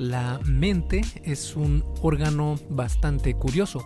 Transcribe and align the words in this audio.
la 0.00 0.40
mente 0.46 1.02
es 1.24 1.56
un 1.56 1.84
órgano 2.00 2.56
bastante 2.70 3.34
curioso. 3.34 3.84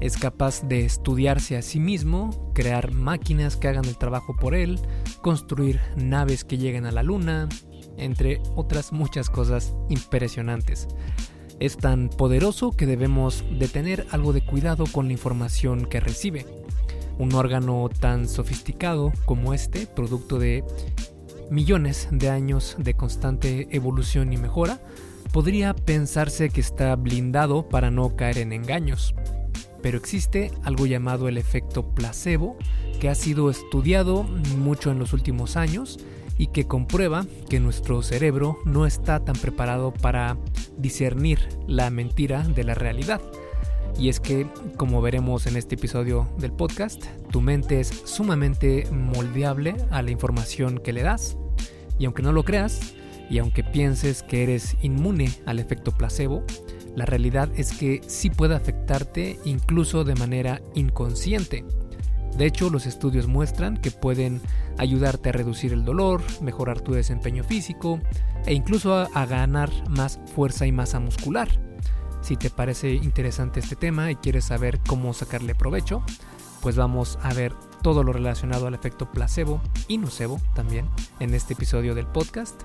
Es 0.00 0.16
capaz 0.16 0.62
de 0.62 0.84
estudiarse 0.84 1.56
a 1.56 1.62
sí 1.62 1.78
mismo, 1.78 2.52
crear 2.52 2.92
máquinas 2.92 3.56
que 3.56 3.68
hagan 3.68 3.84
el 3.84 3.96
trabajo 3.96 4.34
por 4.34 4.56
él, 4.56 4.80
construir 5.22 5.80
naves 5.96 6.42
que 6.42 6.58
lleguen 6.58 6.84
a 6.84 6.90
la 6.90 7.04
luna, 7.04 7.48
entre 7.96 8.42
otras 8.56 8.92
muchas 8.92 9.30
cosas 9.30 9.72
impresionantes. 9.88 10.88
Es 11.60 11.76
tan 11.76 12.08
poderoso 12.08 12.72
que 12.72 12.86
debemos 12.86 13.44
de 13.56 13.68
tener 13.68 14.04
algo 14.10 14.32
de 14.32 14.44
cuidado 14.44 14.84
con 14.90 15.06
la 15.06 15.12
información 15.12 15.86
que 15.86 16.00
recibe. 16.00 16.44
Un 17.18 17.32
órgano 17.34 17.88
tan 18.00 18.28
sofisticado 18.28 19.12
como 19.24 19.54
este, 19.54 19.86
producto 19.86 20.40
de 20.40 20.64
millones 21.50 22.08
de 22.10 22.30
años 22.30 22.74
de 22.78 22.94
constante 22.94 23.68
evolución 23.70 24.32
y 24.32 24.36
mejora, 24.36 24.80
podría 25.32 25.74
pensarse 25.74 26.50
que 26.50 26.60
está 26.60 26.94
blindado 26.96 27.68
para 27.68 27.90
no 27.90 28.16
caer 28.16 28.38
en 28.38 28.52
engaños. 28.52 29.14
Pero 29.82 29.98
existe 29.98 30.50
algo 30.64 30.86
llamado 30.86 31.28
el 31.28 31.38
efecto 31.38 31.94
placebo, 31.94 32.56
que 33.00 33.08
ha 33.08 33.14
sido 33.14 33.50
estudiado 33.50 34.24
mucho 34.56 34.90
en 34.90 34.98
los 34.98 35.12
últimos 35.12 35.56
años 35.56 35.98
y 36.38 36.48
que 36.48 36.66
comprueba 36.66 37.24
que 37.48 37.60
nuestro 37.60 38.02
cerebro 38.02 38.58
no 38.64 38.86
está 38.86 39.24
tan 39.24 39.36
preparado 39.36 39.92
para 39.92 40.36
discernir 40.76 41.48
la 41.66 41.90
mentira 41.90 42.42
de 42.42 42.64
la 42.64 42.74
realidad. 42.74 43.20
Y 43.98 44.10
es 44.10 44.20
que, 44.20 44.46
como 44.76 45.00
veremos 45.00 45.46
en 45.46 45.56
este 45.56 45.76
episodio 45.76 46.28
del 46.38 46.52
podcast, 46.52 47.06
tu 47.30 47.40
mente 47.40 47.80
es 47.80 47.88
sumamente 48.04 48.86
moldeable 48.90 49.74
a 49.90 50.02
la 50.02 50.10
información 50.10 50.78
que 50.78 50.92
le 50.92 51.02
das. 51.02 51.38
Y 51.98 52.04
aunque 52.04 52.22
no 52.22 52.32
lo 52.32 52.44
creas, 52.44 52.94
y 53.28 53.38
aunque 53.38 53.64
pienses 53.64 54.22
que 54.22 54.42
eres 54.42 54.76
inmune 54.82 55.30
al 55.46 55.58
efecto 55.58 55.92
placebo, 55.92 56.44
la 56.94 57.04
realidad 57.04 57.50
es 57.56 57.72
que 57.72 58.00
sí 58.06 58.30
puede 58.30 58.54
afectarte 58.54 59.38
incluso 59.44 60.04
de 60.04 60.14
manera 60.14 60.62
inconsciente. 60.74 61.64
De 62.36 62.46
hecho, 62.46 62.68
los 62.70 62.86
estudios 62.86 63.26
muestran 63.26 63.78
que 63.78 63.90
pueden 63.90 64.42
ayudarte 64.78 65.30
a 65.30 65.32
reducir 65.32 65.72
el 65.72 65.84
dolor, 65.84 66.22
mejorar 66.42 66.80
tu 66.80 66.92
desempeño 66.92 67.44
físico 67.44 68.00
e 68.44 68.52
incluso 68.52 68.94
a, 68.94 69.26
ganar 69.26 69.70
más 69.88 70.20
fuerza 70.34 70.66
y 70.66 70.72
masa 70.72 71.00
muscular. 71.00 71.48
Si 72.20 72.36
te 72.36 72.50
parece 72.50 72.92
interesante 72.92 73.60
este 73.60 73.76
tema 73.76 74.10
y 74.10 74.16
quieres 74.16 74.46
saber 74.46 74.80
cómo 74.86 75.14
sacarle 75.14 75.54
provecho, 75.54 76.02
pues 76.60 76.76
vamos 76.76 77.18
a 77.22 77.32
ver 77.32 77.54
todo 77.86 78.02
lo 78.02 78.12
relacionado 78.12 78.66
al 78.66 78.74
efecto 78.74 79.12
placebo 79.12 79.62
y 79.86 79.98
nocebo 79.98 80.40
también 80.56 80.88
en 81.20 81.32
este 81.34 81.52
episodio 81.52 81.94
del 81.94 82.08
podcast. 82.08 82.60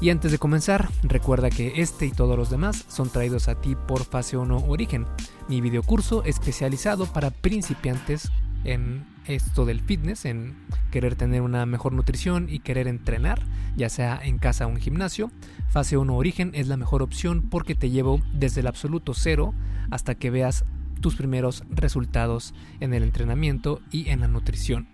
Y 0.00 0.08
antes 0.08 0.32
de 0.32 0.38
comenzar, 0.38 0.88
recuerda 1.02 1.50
que 1.50 1.82
este 1.82 2.06
y 2.06 2.10
todos 2.10 2.38
los 2.38 2.48
demás 2.48 2.86
son 2.88 3.10
traídos 3.10 3.48
a 3.48 3.60
ti 3.60 3.76
por 3.76 4.02
Fase 4.04 4.38
1 4.38 4.64
Origen, 4.68 5.04
mi 5.46 5.60
videocurso 5.60 6.24
especializado 6.24 7.04
para 7.04 7.28
principiantes 7.28 8.32
en 8.64 9.04
esto 9.26 9.66
del 9.66 9.82
fitness, 9.82 10.24
en 10.24 10.56
querer 10.90 11.16
tener 11.16 11.42
una 11.42 11.66
mejor 11.66 11.92
nutrición 11.92 12.46
y 12.48 12.60
querer 12.60 12.88
entrenar, 12.88 13.42
ya 13.76 13.90
sea 13.90 14.18
en 14.24 14.38
casa 14.38 14.66
o 14.66 14.70
en 14.70 14.78
gimnasio. 14.80 15.30
Fase 15.68 15.98
1 15.98 16.16
Origen 16.16 16.50
es 16.54 16.66
la 16.66 16.78
mejor 16.78 17.02
opción 17.02 17.42
porque 17.42 17.74
te 17.74 17.90
llevo 17.90 18.22
desde 18.32 18.62
el 18.62 18.68
absoluto 18.68 19.12
cero 19.12 19.52
hasta 19.90 20.14
que 20.14 20.30
veas 20.30 20.64
tus 21.02 21.16
primeros 21.16 21.64
resultados 21.68 22.54
en 22.80 22.94
el 22.94 23.02
entrenamiento 23.02 23.82
y 23.90 24.08
en 24.08 24.20
la 24.20 24.28
nutrición. 24.28 24.88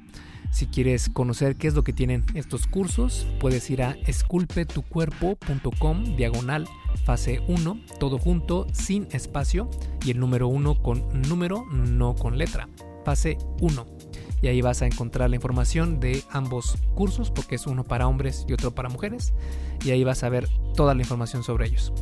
Si 0.50 0.66
quieres 0.66 1.10
conocer 1.10 1.56
qué 1.56 1.68
es 1.68 1.74
lo 1.74 1.84
que 1.84 1.92
tienen 1.92 2.24
estos 2.34 2.66
cursos, 2.66 3.28
puedes 3.38 3.70
ir 3.70 3.82
a 3.82 3.96
esculpetucuerpo.com 4.06 6.16
diagonal 6.16 6.66
fase 7.04 7.42
1, 7.46 7.80
todo 8.00 8.18
junto, 8.18 8.66
sin 8.72 9.06
espacio 9.12 9.70
y 10.04 10.10
el 10.10 10.18
número 10.18 10.48
1 10.48 10.82
con 10.82 11.04
número, 11.28 11.64
no 11.70 12.16
con 12.16 12.38
letra 12.38 12.68
fase 13.04 13.38
1. 13.60 13.86
Y 14.42 14.48
ahí 14.48 14.60
vas 14.60 14.82
a 14.82 14.86
encontrar 14.86 15.30
la 15.30 15.36
información 15.36 15.98
de 15.98 16.22
ambos 16.30 16.76
cursos, 16.94 17.30
porque 17.30 17.56
es 17.56 17.66
uno 17.66 17.84
para 17.84 18.06
hombres 18.06 18.44
y 18.48 18.52
otro 18.52 18.74
para 18.74 18.88
mujeres. 18.88 19.32
Y 19.84 19.90
ahí 19.90 20.04
vas 20.04 20.22
a 20.22 20.28
ver 20.28 20.48
toda 20.74 20.94
la 20.94 21.02
información 21.02 21.42
sobre 21.42 21.66
ellos. 21.66 21.92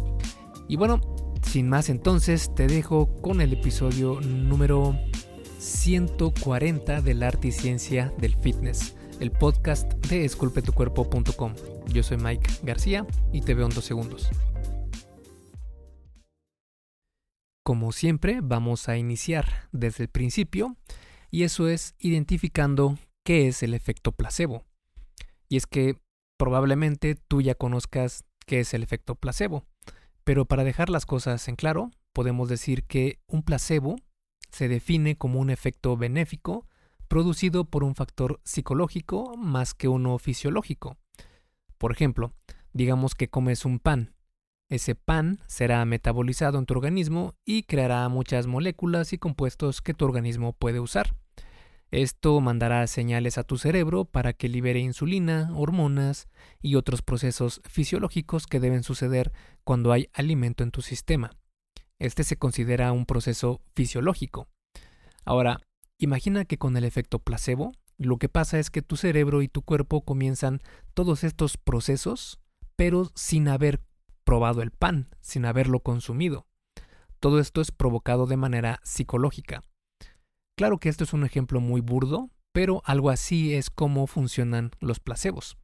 Y 0.69 0.77
bueno, 0.77 1.01
sin 1.47 1.69
más 1.69 1.89
entonces, 1.89 2.55
te 2.55 2.67
dejo 2.67 3.07
con 3.23 3.41
el 3.41 3.53
episodio 3.53 4.21
número 4.21 4.99
140 5.59 7.01
del 7.01 7.23
arte 7.23 7.49
y 7.49 7.53
ciencia 7.53 8.13
del 8.19 8.37
fitness, 8.37 8.97
el 9.21 9.31
podcast 9.31 9.91
de 10.09 10.25
esculpetucuerpo.com. 10.25 11.55
Yo 11.87 12.03
soy 12.03 12.19
Mike 12.19 12.51
García 12.63 13.07
y 13.33 13.41
te 13.41 13.55
veo 13.55 13.67
en 13.67 13.75
dos 13.75 13.85
segundos. 13.85 14.29
Como 17.65 17.93
siempre, 17.93 18.41
vamos 18.43 18.89
a 18.89 18.97
iniciar 18.97 19.69
desde 19.73 20.05
el 20.05 20.11
principio 20.11 20.77
y 21.31 21.45
eso 21.45 21.69
es 21.69 21.95
identificando 21.99 22.99
qué 23.25 23.49
es 23.49 23.63
el 23.63 23.75
efecto 23.75 24.13
placebo. 24.13 24.65
Y 25.49 25.57
es 25.57 25.67
que 25.67 25.97
probablemente 26.39 27.15
tú 27.15 27.41
ya 27.41 27.55
conozcas 27.55 28.25
qué 28.47 28.61
es 28.61 28.75
el 28.75 28.83
efecto 28.83 29.15
placebo, 29.15 29.65
pero 30.27 30.45
para 30.45 30.65
dejar 30.65 30.91
las 30.91 31.07
cosas 31.07 31.47
en 31.47 31.55
claro, 31.55 31.93
podemos 32.13 32.49
decir 32.49 32.83
que 32.83 33.21
un 33.29 33.45
placebo 33.45 33.95
se 34.51 34.67
define 34.67 35.17
como 35.17 35.39
un 35.39 35.51
efecto 35.51 35.97
benéfico 35.97 36.67
producido 37.07 37.65
por 37.65 37.85
un 37.85 37.95
factor 37.95 38.41
psicológico 38.43 39.37
más 39.37 39.73
que 39.73 39.87
uno 39.87 40.19
fisiológico. 40.19 40.97
Por 41.79 41.93
ejemplo, 41.93 42.35
digamos 42.73 43.15
que 43.15 43.29
comes 43.29 43.65
un 43.65 43.79
pan 43.79 44.17
ese 44.69 44.97
pan 44.97 45.39
será 45.47 45.85
metabolizado 45.85 46.59
en 46.59 46.67
tu 46.67 46.75
organismo 46.75 47.35
y 47.45 47.63
creará 47.63 48.09
muchas 48.09 48.49
moléculas 48.49 49.13
y 49.13 49.19
compuestos 49.19 49.81
que 49.81 49.95
tu 49.95 50.05
organismo 50.05 50.55
puede 50.55 50.81
usar. 50.81 51.15
Esto 51.97 52.39
mandará 52.43 52.87
señales 52.89 53.39
a 53.39 53.43
tu 53.43 53.57
cerebro 53.57 54.05
para 54.05 54.35
que 54.35 54.51
libere 54.51 54.81
insulina, 54.81 55.51
hormonas 55.55 56.29
y 56.61 56.75
otros 56.75 57.01
procesos 57.01 57.63
fisiológicos 57.65 58.47
que 58.47 58.61
deben 58.61 58.83
suceder 58.83 59.33
cuando 59.65 59.93
hay 59.93 60.11
alimento 60.13 60.63
en 60.63 60.73
tu 60.73 60.83
sistema. 60.83 61.31
Este 61.99 62.23
se 62.23 62.37
considera 62.37 62.93
un 62.93 63.07
proceso 63.07 63.63
fisiológico. 63.75 64.47
Ahora, 65.25 65.63
imagina 65.97 66.45
que 66.45 66.59
con 66.59 66.77
el 66.77 66.85
efecto 66.85 67.19
placebo, 67.19 67.73
lo 67.97 68.19
que 68.19 68.29
pasa 68.29 68.59
es 68.59 68.69
que 68.69 68.83
tu 68.83 68.99
cerebro 68.99 69.41
y 69.41 69.49
tu 69.49 69.63
cuerpo 69.63 70.05
comienzan 70.05 70.61
todos 70.93 71.25
estos 71.25 71.57
procesos, 71.57 72.41
pero 72.77 73.11
sin 73.15 73.49
haber 73.49 73.81
probado 74.23 74.61
el 74.61 74.71
pan 74.71 75.09
sin 75.23 75.47
haberlo 75.47 75.81
consumido. 75.81 76.47
Todo 77.21 77.41
esto 77.41 77.63
es 77.63 77.71
provocado 77.71 78.27
de 78.27 78.37
manera 78.37 78.81
psicológica. 78.83 79.63
Claro 80.57 80.79
que 80.79 80.89
esto 80.89 81.05
es 81.05 81.13
un 81.13 81.25
ejemplo 81.25 81.61
muy 81.61 81.83
burdo, 81.83 82.31
pero 82.53 82.81
algo 82.87 83.11
así 83.11 83.55
es 83.55 83.69
como 83.69 84.07
funcionan 84.07 84.71
los 84.81 85.01
placebos. 85.01 85.59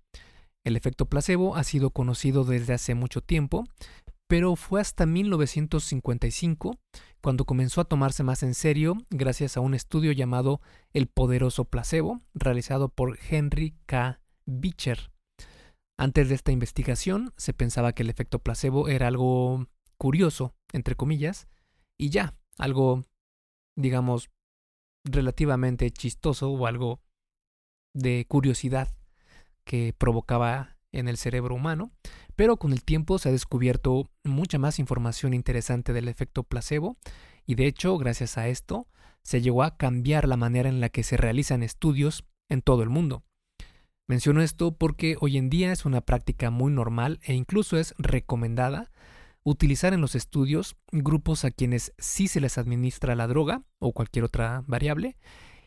El 0.64 0.76
efecto 0.76 1.06
placebo 1.06 1.56
ha 1.56 1.64
sido 1.64 1.91
conocido 1.91 2.44
desde 2.44 2.75
hace 2.75 2.94
mucho 2.94 3.22
tiempo, 3.22 3.64
pero 4.28 4.54
fue 4.54 4.82
hasta 4.82 5.06
1955 5.06 6.78
cuando 7.22 7.47
comenzó 7.47 7.80
a 7.80 7.84
tomarse 7.84 8.22
más 8.22 8.42
en 8.42 8.54
serio 8.54 8.98
gracias 9.08 9.56
a 9.56 9.60
un 9.60 9.75
estudio 9.75 10.12
llamado 10.12 10.60
El 10.92 11.06
poderoso 11.06 11.64
placebo, 11.64 12.20
realizado 12.34 12.91
por 12.91 13.19
Henry 13.30 13.74
K. 13.86 14.20
Beecher. 14.44 15.10
Antes 15.97 16.28
de 16.28 16.34
esta 16.34 16.53
investigación 16.53 17.32
se 17.38 17.54
pensaba 17.54 17.94
que 17.94 18.03
el 18.03 18.10
efecto 18.10 18.41
placebo 18.41 18.88
era 18.88 19.06
algo 19.06 19.69
curioso, 19.97 20.54
entre 20.72 20.97
comillas, 20.97 21.48
y 21.97 22.10
ya, 22.10 22.34
algo, 22.59 23.04
digamos, 23.76 24.28
relativamente 25.05 25.91
chistoso 25.91 26.51
o 26.51 26.67
algo 26.67 27.01
de 27.95 28.25
curiosidad 28.29 28.89
que 29.65 29.95
provocaba 29.97 30.77
en 30.93 31.09
el 31.09 31.17
cerebro 31.17 31.55
humano, 31.55 31.93
pero 32.37 32.57
con 32.57 32.72
el 32.72 32.84
tiempo 32.84 33.19
se 33.19 33.28
ha 33.28 33.33
descubierto 33.33 34.10
mucha 34.25 34.59
más 34.59 34.78
información 34.78 35.34
interesante 35.34 35.93
del 35.93 36.09
efecto 36.09 36.43
placebo 36.43 36.97
y 37.47 37.54
de 37.54 37.66
hecho, 37.66 37.97
gracias 37.99 38.39
a 38.39 38.49
esto, 38.49 38.87
se 39.22 39.41
llegó 39.41 39.63
a 39.63 39.77
cambiar 39.77 40.28
la 40.28 40.37
manera 40.37 40.69
en 40.69 40.81
la 40.81 40.89
que 40.89 41.03
se 41.03 41.16
realizan 41.16 41.63
estudios 41.63 42.25
en 42.48 42.63
todo 42.63 42.83
el 42.83 42.91
mundo. 42.91 43.25
Menciono 44.09 44.43
esto 44.43 44.77
porque 44.77 45.16
hoy 45.21 45.39
en 45.39 45.48
día 45.48 45.72
es 45.72 45.84
una 45.84 46.01
práctica 46.01 46.51
muy 46.51 46.72
normal 46.72 47.21
e 47.22 47.34
incluso 47.34 47.78
es 47.78 47.95
recomendada 47.98 48.91
utilizar 49.44 49.92
en 49.92 50.00
los 50.00 50.15
estudios 50.15 50.77
grupos 50.91 51.44
a 51.44 51.50
quienes 51.50 51.92
sí 51.98 52.28
se 52.28 52.41
les 52.41 52.59
administra 52.59 53.16
la 53.16 53.27
droga 53.27 53.62
o 53.78 53.92
cualquier 53.92 54.24
otra 54.24 54.62
variable 54.66 55.16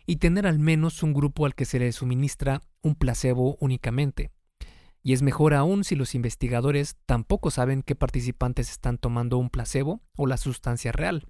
y 0.05 0.17
tener 0.17 0.47
al 0.47 0.59
menos 0.59 1.03
un 1.03 1.13
grupo 1.13 1.45
al 1.45 1.55
que 1.55 1.65
se 1.65 1.79
les 1.79 1.95
suministra 1.95 2.61
un 2.81 2.95
placebo 2.95 3.57
únicamente. 3.59 4.31
Y 5.01 5.13
es 5.13 5.21
mejor 5.21 5.53
aún 5.53 5.83
si 5.83 5.95
los 5.95 6.15
investigadores 6.15 6.95
tampoco 7.05 7.51
saben 7.51 7.83
qué 7.83 7.95
participantes 7.95 8.71
están 8.71 8.97
tomando 8.97 9.37
un 9.37 9.49
placebo 9.49 10.01
o 10.15 10.25
la 10.25 10.37
sustancia 10.37 10.91
real, 10.91 11.27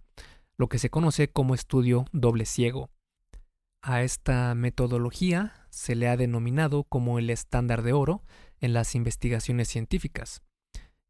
lo 0.57 0.69
que 0.69 0.79
se 0.79 0.89
conoce 0.89 1.29
como 1.29 1.55
estudio 1.55 2.05
doble 2.13 2.45
ciego. 2.45 2.89
A 3.81 4.01
esta 4.01 4.55
metodología 4.55 5.53
se 5.69 5.95
le 5.95 6.07
ha 6.07 6.17
denominado 6.17 6.83
como 6.85 7.19
el 7.19 7.29
estándar 7.29 7.83
de 7.83 7.93
oro 7.93 8.23
en 8.59 8.73
las 8.73 8.95
investigaciones 8.95 9.67
científicas. 9.67 10.41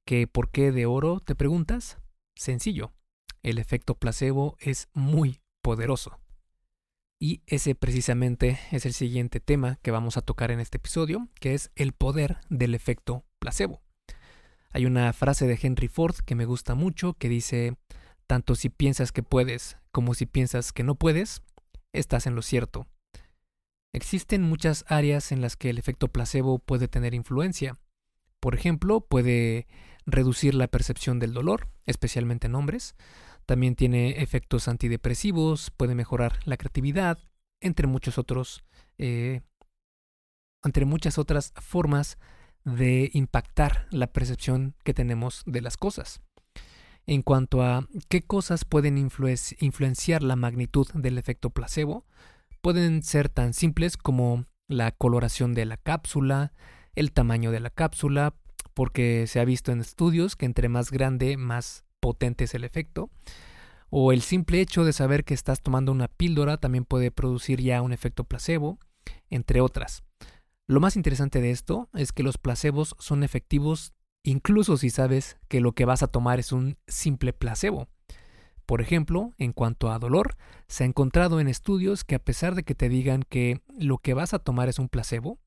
¿Que 0.06 0.28
por 0.28 0.52
qué 0.52 0.72
de 0.72 0.86
oro? 0.86 1.20
¿Te 1.20 1.34
preguntas? 1.34 1.98
Sencillo. 2.36 2.94
El 3.42 3.58
efecto 3.58 3.96
placebo 3.96 4.56
es 4.60 4.88
muy 4.94 5.42
poderoso. 5.64 6.20
Y 7.20 7.42
ese 7.48 7.74
precisamente 7.74 8.60
es 8.72 8.86
el 8.86 8.94
siguiente 8.94 9.40
tema 9.40 9.78
que 9.82 9.90
vamos 9.90 10.16
a 10.18 10.22
tocar 10.22 10.52
en 10.52 10.60
este 10.60 10.78
episodio, 10.78 11.28
que 11.40 11.56
es 11.56 11.72
el 11.76 11.92
poder 11.94 12.38
del 12.50 12.76
efecto 12.76 13.26
placebo. 13.40 13.82
Hay 14.70 14.86
una 14.86 15.12
frase 15.12 15.48
de 15.48 15.58
Henry 15.60 15.88
Ford 15.88 16.18
que 16.18 16.36
me 16.36 16.46
gusta 16.46 16.76
mucho 16.76 17.14
que 17.14 17.30
dice, 17.30 17.76
tanto 18.28 18.54
si 18.54 18.70
piensas 18.70 19.12
que 19.12 19.24
puedes 19.24 19.78
como 19.92 20.14
si 20.14 20.28
piensas 20.28 20.72
que 20.72 20.84
no 20.84 20.94
puedes, 20.96 21.42
estás 21.94 22.28
en 22.28 22.36
lo 22.36 22.44
cierto. 22.44 22.86
Existen 23.92 24.44
muchas 24.44 24.86
áreas 24.88 25.32
en 25.32 25.42
las 25.42 25.56
que 25.56 25.72
el 25.72 25.80
efecto 25.80 26.10
placebo 26.10 26.60
puede 26.60 26.88
tener 26.88 27.16
influencia. 27.16 27.80
Por 28.42 28.54
ejemplo, 28.54 29.00
puede 29.00 29.68
reducir 30.06 30.56
la 30.56 30.68
percepción 30.68 31.20
del 31.20 31.34
dolor, 31.34 31.68
especialmente 31.86 32.48
en 32.48 32.56
hombres. 32.56 32.96
También 33.46 33.76
tiene 33.76 34.22
efectos 34.22 34.68
antidepresivos, 34.68 35.72
puede 35.72 35.96
mejorar 35.96 36.40
la 36.46 36.58
creatividad, 36.58 37.20
entre 37.62 37.88
eh, 38.98 39.42
entre 40.64 40.86
muchas 40.86 41.18
otras 41.18 41.54
formas 41.58 42.18
de 42.64 43.12
impactar 43.14 43.88
la 43.92 44.08
percepción 44.08 44.76
que 44.84 44.94
tenemos 44.94 45.44
de 45.46 45.62
las 45.62 45.78
cosas. 45.78 46.22
En 47.06 47.22
cuanto 47.22 47.62
a 47.64 47.88
qué 48.10 48.24
cosas 48.24 48.66
pueden 48.66 48.98
influenciar 48.98 50.24
la 50.24 50.36
magnitud 50.36 50.88
del 50.96 51.20
efecto 51.20 51.52
placebo, 51.52 52.06
pueden 52.62 53.04
ser 53.04 53.30
tan 53.30 53.54
simples 53.54 53.96
como 53.96 54.46
la 54.68 54.92
coloración 54.92 55.54
de 55.54 55.66
la 55.66 55.78
cápsula, 55.78 56.52
el 56.96 57.12
tamaño 57.12 57.52
de 57.52 57.60
la 57.60 57.70
cápsula, 57.70 58.34
porque 58.76 59.26
se 59.26 59.40
ha 59.40 59.46
visto 59.46 59.72
en 59.72 59.82
estudios 59.82 60.36
que 60.36 60.46
entre 60.46 60.70
más 60.70 60.92
grande, 60.92 61.38
más 61.38 61.86
potente 62.00 62.44
es 62.44 62.54
el 62.54 62.64
efecto, 62.64 63.10
o 63.90 64.12
el 64.12 64.22
simple 64.22 64.62
hecho 64.62 64.84
de 64.84 64.94
saber 64.94 65.24
que 65.24 65.34
estás 65.34 65.62
tomando 65.62 65.92
una 65.92 66.08
píldora 66.08 66.58
también 66.58 66.86
puede 66.86 67.10
producir 67.10 67.62
ya 67.62 67.82
un 67.82 67.94
efecto 67.94 68.26
placebo, 68.26 68.78
entre 69.30 69.62
otras. 69.62 70.04
Lo 70.68 70.80
más 70.80 70.96
interesante 70.96 71.42
de 71.42 71.52
esto 71.52 71.90
es 71.94 72.12
que 72.12 72.22
los 72.22 72.38
placebos 72.38 72.96
son 73.00 73.24
efectivos 73.24 73.94
incluso 74.24 74.76
si 74.76 74.90
sabes 74.90 75.38
que 75.48 75.62
lo 75.62 75.72
que 75.72 75.86
vas 75.86 76.04
a 76.04 76.08
tomar 76.08 76.40
es 76.40 76.52
un 76.52 76.78
simple 76.88 77.32
placebo. 77.32 77.88
Por 78.66 78.82
ejemplo, 78.82 79.34
en 79.38 79.54
cuanto 79.54 79.92
a 79.92 80.00
dolor, 80.00 80.36
se 80.68 80.84
ha 80.84 80.88
encontrado 80.88 81.40
en 81.40 81.48
estudios 81.48 82.04
que 82.04 82.16
a 82.16 82.24
pesar 82.24 82.56
de 82.56 82.64
que 82.64 82.74
te 82.74 82.90
digan 82.90 83.22
que 83.22 83.62
lo 83.78 84.00
que 84.00 84.16
vas 84.16 84.34
a 84.34 84.40
tomar 84.40 84.68
es 84.68 84.80
un 84.80 84.90
placebo, 84.90 85.40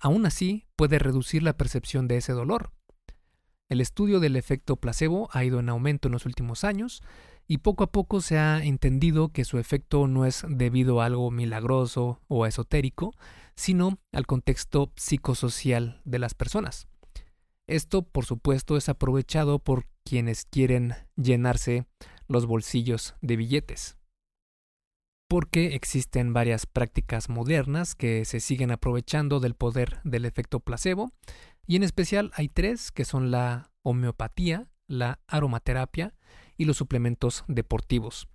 aún 0.00 0.26
así 0.26 0.66
puede 0.76 0.98
reducir 0.98 1.42
la 1.42 1.56
percepción 1.56 2.08
de 2.08 2.16
ese 2.18 2.32
dolor. 2.32 2.72
El 3.68 3.80
estudio 3.80 4.18
del 4.20 4.36
efecto 4.36 4.76
placebo 4.76 5.28
ha 5.32 5.44
ido 5.44 5.60
en 5.60 5.68
aumento 5.68 6.08
en 6.08 6.12
los 6.12 6.24
últimos 6.24 6.64
años 6.64 7.02
y 7.46 7.58
poco 7.58 7.84
a 7.84 7.92
poco 7.92 8.20
se 8.20 8.38
ha 8.38 8.64
entendido 8.64 9.30
que 9.30 9.44
su 9.44 9.58
efecto 9.58 10.06
no 10.06 10.24
es 10.24 10.44
debido 10.48 11.00
a 11.00 11.06
algo 11.06 11.30
milagroso 11.30 12.20
o 12.28 12.46
esotérico, 12.46 13.12
sino 13.56 13.98
al 14.12 14.26
contexto 14.26 14.92
psicosocial 14.96 16.00
de 16.04 16.18
las 16.18 16.34
personas. 16.34 16.88
Esto, 17.66 18.02
por 18.02 18.24
supuesto, 18.24 18.78
es 18.78 18.88
aprovechado 18.88 19.58
por 19.58 19.86
quienes 20.04 20.46
quieren 20.46 20.94
llenarse 21.16 21.86
los 22.26 22.46
bolsillos 22.46 23.14
de 23.20 23.36
billetes. 23.36 23.97
Porque 25.28 25.74
existen 25.74 26.32
varias 26.32 26.66
prácticas 26.66 27.28
modernas 27.28 27.94
que 27.94 28.24
se 28.24 28.40
siguen 28.40 28.70
aprovechando 28.70 29.40
del 29.40 29.54
poder 29.54 30.00
del 30.04 30.24
efecto 30.24 30.60
placebo, 30.60 31.12
y 31.66 31.76
en 31.76 31.82
especial 31.82 32.30
hay 32.34 32.48
tres 32.48 32.90
que 32.90 33.04
son 33.04 33.30
la 33.30 33.70
homeopatía, 33.82 34.68
la 34.86 35.20
aromaterapia 35.26 36.14
y 36.56 36.64
los 36.64 36.78
suplementos 36.78 37.44
deportivos. 37.46 38.28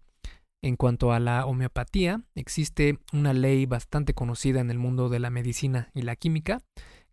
En 0.61 0.77
cuanto 0.77 1.11
a 1.11 1.19
la 1.19 1.45
homeopatía, 1.45 2.21
existe 2.35 2.99
una 3.11 3.33
ley 3.33 3.65
bastante 3.65 4.13
conocida 4.13 4.61
en 4.61 4.69
el 4.69 4.77
mundo 4.77 5.09
de 5.09 5.19
la 5.19 5.29
medicina 5.29 5.89
y 5.93 6.03
la 6.03 6.15
química, 6.15 6.61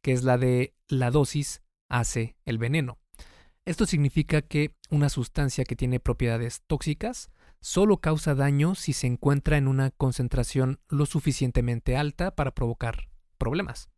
que 0.02 0.12
es 0.12 0.22
la 0.22 0.38
de 0.38 0.74
la 0.88 1.10
dosis 1.10 1.62
hace 1.88 2.36
el 2.44 2.58
veneno. 2.58 2.98
Esto 3.64 3.86
significa 3.86 4.42
que 4.42 4.74
una 4.90 5.08
sustancia 5.08 5.64
que 5.64 5.74
tiene 5.74 6.00
propiedades 6.00 6.62
tóxicas 6.66 7.30
solo 7.60 7.98
causa 7.98 8.34
daño 8.34 8.74
si 8.74 8.92
se 8.92 9.06
encuentra 9.06 9.56
en 9.56 9.68
una 9.68 9.90
concentración 9.90 10.80
lo 10.88 11.06
suficientemente 11.06 11.96
alta 11.96 12.34
para 12.34 12.54
provocar 12.54 13.08
problemas. 13.38 13.88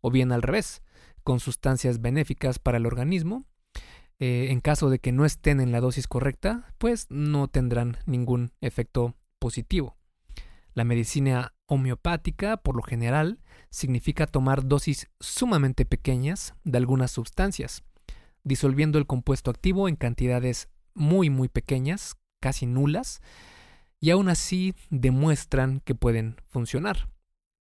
O 0.00 0.10
bien 0.10 0.32
al 0.32 0.42
revés, 0.42 0.82
con 1.24 1.40
sustancias 1.40 2.00
benéficas 2.00 2.58
para 2.58 2.78
el 2.78 2.86
organismo, 2.86 3.46
eh, 4.18 4.48
en 4.50 4.60
caso 4.60 4.90
de 4.90 4.98
que 4.98 5.12
no 5.12 5.24
estén 5.24 5.60
en 5.60 5.72
la 5.72 5.80
dosis 5.80 6.08
correcta, 6.08 6.74
pues 6.78 7.06
no 7.08 7.48
tendrán 7.48 7.98
ningún 8.06 8.52
efecto 8.60 9.14
positivo. 9.38 9.96
La 10.74 10.84
medicina 10.84 11.54
homeopática, 11.66 12.56
por 12.56 12.76
lo 12.76 12.82
general, 12.82 13.40
significa 13.70 14.26
tomar 14.26 14.66
dosis 14.66 15.08
sumamente 15.20 15.84
pequeñas 15.84 16.54
de 16.64 16.78
algunas 16.78 17.10
sustancias, 17.10 17.84
disolviendo 18.42 18.98
el 18.98 19.06
compuesto 19.06 19.50
activo 19.50 19.88
en 19.88 19.96
cantidades 19.96 20.68
muy 20.94 21.30
muy 21.30 21.48
pequeñas, 21.48 22.16
casi 22.40 22.66
nulas, 22.66 23.20
y 24.00 24.10
aún 24.10 24.28
así 24.28 24.74
demuestran 24.90 25.80
que 25.80 25.94
pueden 25.94 26.36
funcionar. 26.48 27.08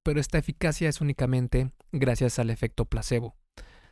Pero 0.03 0.19
esta 0.19 0.38
eficacia 0.38 0.88
es 0.88 1.01
únicamente 1.01 1.71
gracias 1.91 2.39
al 2.39 2.50
efecto 2.50 2.85
placebo. 2.85 3.35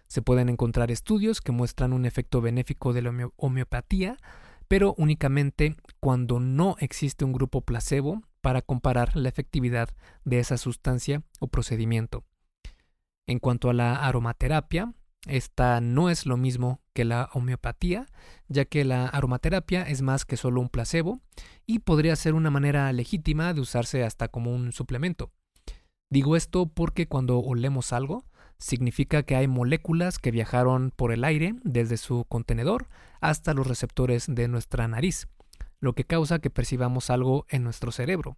Se 0.07 0.21
pueden 0.21 0.49
encontrar 0.49 0.91
estudios 0.91 1.41
que 1.41 1.51
muestran 1.51 1.91
un 1.91 2.05
efecto 2.05 2.41
benéfico 2.41 2.93
de 2.93 3.01
la 3.01 3.31
homeopatía, 3.37 4.17
pero 4.67 4.93
únicamente 4.97 5.75
cuando 5.99 6.39
no 6.39 6.75
existe 6.79 7.25
un 7.25 7.33
grupo 7.33 7.61
placebo 7.61 8.21
para 8.41 8.61
comparar 8.61 9.15
la 9.15 9.29
efectividad 9.29 9.89
de 10.23 10.39
esa 10.39 10.57
sustancia 10.57 11.23
o 11.39 11.47
procedimiento. 11.47 12.23
En 13.27 13.39
cuanto 13.39 13.69
a 13.69 13.73
la 13.73 14.05
aromaterapia, 14.05 14.93
esta 15.27 15.81
no 15.81 16.10
es 16.10 16.25
lo 16.25 16.38
mismo 16.38 16.81
que 16.94 17.06
la 17.06 17.30
homeopatía, 17.33 18.07
ya 18.48 18.66
que 18.66 18.83
la 18.86 19.07
aromaterapia 19.07 19.83
es 19.83 20.01
más 20.01 20.25
que 20.25 20.38
solo 20.38 20.62
un 20.62 20.69
placebo 20.69 21.19
y 21.66 21.80
podría 21.80 22.16
ser 22.16 22.33
una 22.33 22.51
manera 22.51 22.92
legítima 22.94 23.54
de 23.54 23.62
usarse 23.62 24.04
hasta 24.04 24.27
como 24.27 24.54
un 24.54 24.72
suplemento. 24.72 25.31
Digo 26.10 26.36
esto 26.36 26.68
porque 26.68 27.07
cuando 27.07 27.39
olemos 27.39 27.92
algo, 27.92 28.25
significa 28.57 29.24
que 29.24 29.36
hay 29.36 29.48
moléculas 29.48 30.19
que 30.19 30.31
viajaron 30.31 30.92
por 30.95 31.12
el 31.12 31.24
aire 31.24 31.56
desde 31.63 31.98
su 31.98 32.25
contenedor 32.25 32.88
hasta 33.22 33.53
los 33.53 33.67
receptores 33.67 34.25
de 34.27 34.48
nuestra 34.48 34.88
nariz, 34.88 35.27
lo 35.79 35.94
que 35.94 36.05
causa 36.05 36.39
que 36.39 36.50
percibamos 36.50 37.10
algo 37.10 37.46
en 37.50 37.63
nuestro 37.63 37.91
cerebro. 37.91 38.38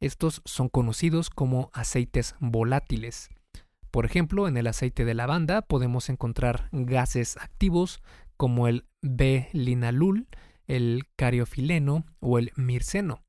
Estos 0.00 0.42
son 0.44 0.68
conocidos 0.68 1.28
como 1.30 1.70
aceites 1.72 2.36
volátiles. 2.38 3.30
Por 3.90 4.04
ejemplo, 4.04 4.48
en 4.48 4.56
el 4.56 4.66
aceite 4.66 5.04
de 5.04 5.14
lavanda 5.14 5.62
podemos 5.62 6.08
encontrar 6.08 6.68
gases 6.72 7.36
activos 7.38 8.02
como 8.36 8.68
el 8.68 8.86
B-linalul, 9.02 10.28
el 10.66 11.04
cariofileno 11.16 12.04
o 12.20 12.38
el 12.38 12.52
mirceno. 12.56 13.24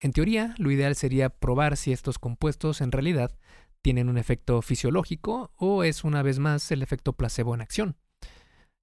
En 0.00 0.12
teoría, 0.12 0.54
lo 0.58 0.70
ideal 0.70 0.94
sería 0.94 1.30
probar 1.30 1.76
si 1.76 1.92
estos 1.92 2.18
compuestos 2.18 2.80
en 2.80 2.92
realidad 2.92 3.36
tienen 3.82 4.08
un 4.08 4.18
efecto 4.18 4.62
fisiológico 4.62 5.50
o 5.56 5.84
es 5.84 6.04
una 6.04 6.22
vez 6.22 6.38
más 6.38 6.70
el 6.70 6.82
efecto 6.82 7.14
placebo 7.14 7.54
en 7.54 7.60
acción. 7.60 7.96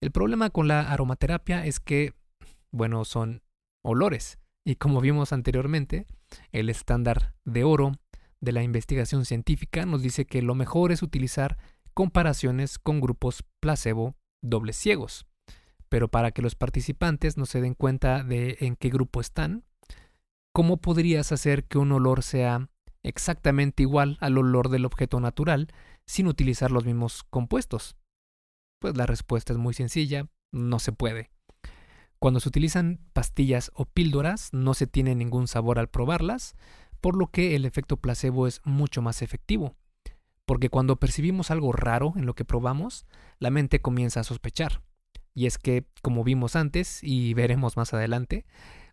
El 0.02 0.12
problema 0.12 0.50
con 0.50 0.68
la 0.68 0.92
aromaterapia 0.92 1.66
es 1.66 1.80
que, 1.80 2.14
bueno, 2.72 3.06
son 3.06 3.44
olores. 3.84 4.40
Y 4.64 4.76
como 4.76 5.02
vimos 5.02 5.32
anteriormente, 5.32 6.06
el 6.52 6.70
estándar 6.70 7.34
de 7.46 7.64
oro 7.64 7.94
de 8.42 8.52
la 8.52 8.64
investigación 8.64 9.26
científica 9.26 9.86
nos 9.86 10.02
dice 10.02 10.26
que 10.26 10.42
lo 10.42 10.56
mejor 10.56 10.92
es 10.92 11.04
utilizar 11.04 11.58
comparaciones 11.94 12.80
con 12.80 13.00
grupos 13.00 13.44
placebo 13.60 14.16
dobles 14.42 14.76
ciegos. 14.76 15.28
Pero 15.90 16.10
para 16.10 16.32
que 16.32 16.42
los 16.42 16.56
participantes 16.56 17.38
no 17.38 17.46
se 17.46 17.62
den 17.62 17.76
cuenta 17.76 18.24
de 18.24 18.58
en 18.62 18.76
qué 18.76 18.90
grupo 18.90 19.22
están, 19.22 19.64
¿cómo 20.54 20.78
podrías 20.78 21.32
hacer 21.32 21.66
que 21.66 21.78
un 21.78 21.92
olor 21.92 22.24
sea 22.24 22.70
exactamente 23.04 23.84
igual 23.84 24.18
al 24.22 24.38
olor 24.38 24.70
del 24.70 24.86
objeto 24.86 25.20
natural 25.20 25.68
sin 26.06 26.28
utilizar 26.28 26.72
los 26.72 26.86
mismos 26.86 27.24
compuestos? 27.30 27.96
Pues 28.80 28.98
la 28.98 29.06
respuesta 29.06 29.54
es 29.54 29.60
muy 29.60 29.74
sencilla, 29.74 30.28
no 30.52 30.80
se 30.80 30.92
puede. 30.92 31.30
Cuando 32.20 32.40
se 32.40 32.50
utilizan 32.50 33.00
pastillas 33.14 33.72
o 33.74 33.86
píldoras 33.86 34.54
no 34.54 34.74
se 34.74 34.88
tiene 34.88 35.14
ningún 35.16 35.48
sabor 35.48 35.78
al 35.78 35.90
probarlas, 35.90 36.56
por 37.01 37.17
lo 37.17 37.27
que 37.27 37.55
el 37.55 37.65
efecto 37.65 37.98
placebo 37.98 38.48
es 38.48 38.62
mucho 38.63 39.01
más 39.01 39.22
efectivo. 39.22 39.75
Porque 40.46 40.70
cuando 40.70 40.98
percibimos 40.98 41.51
algo 41.51 41.72
raro 41.72 42.13
en 42.15 42.25
lo 42.25 42.36
que 42.36 42.46
probamos, 42.46 43.05
la 43.39 43.50
mente 43.50 43.81
comienza 43.81 44.22
a 44.22 44.24
sospechar. 44.24 44.81
Y 45.34 45.46
es 45.46 45.58
que, 45.58 45.86
como 46.01 46.24
vimos 46.24 46.55
antes 46.55 47.03
y 47.03 47.34
veremos 47.36 47.77
más 47.77 47.93
adelante, 47.93 48.46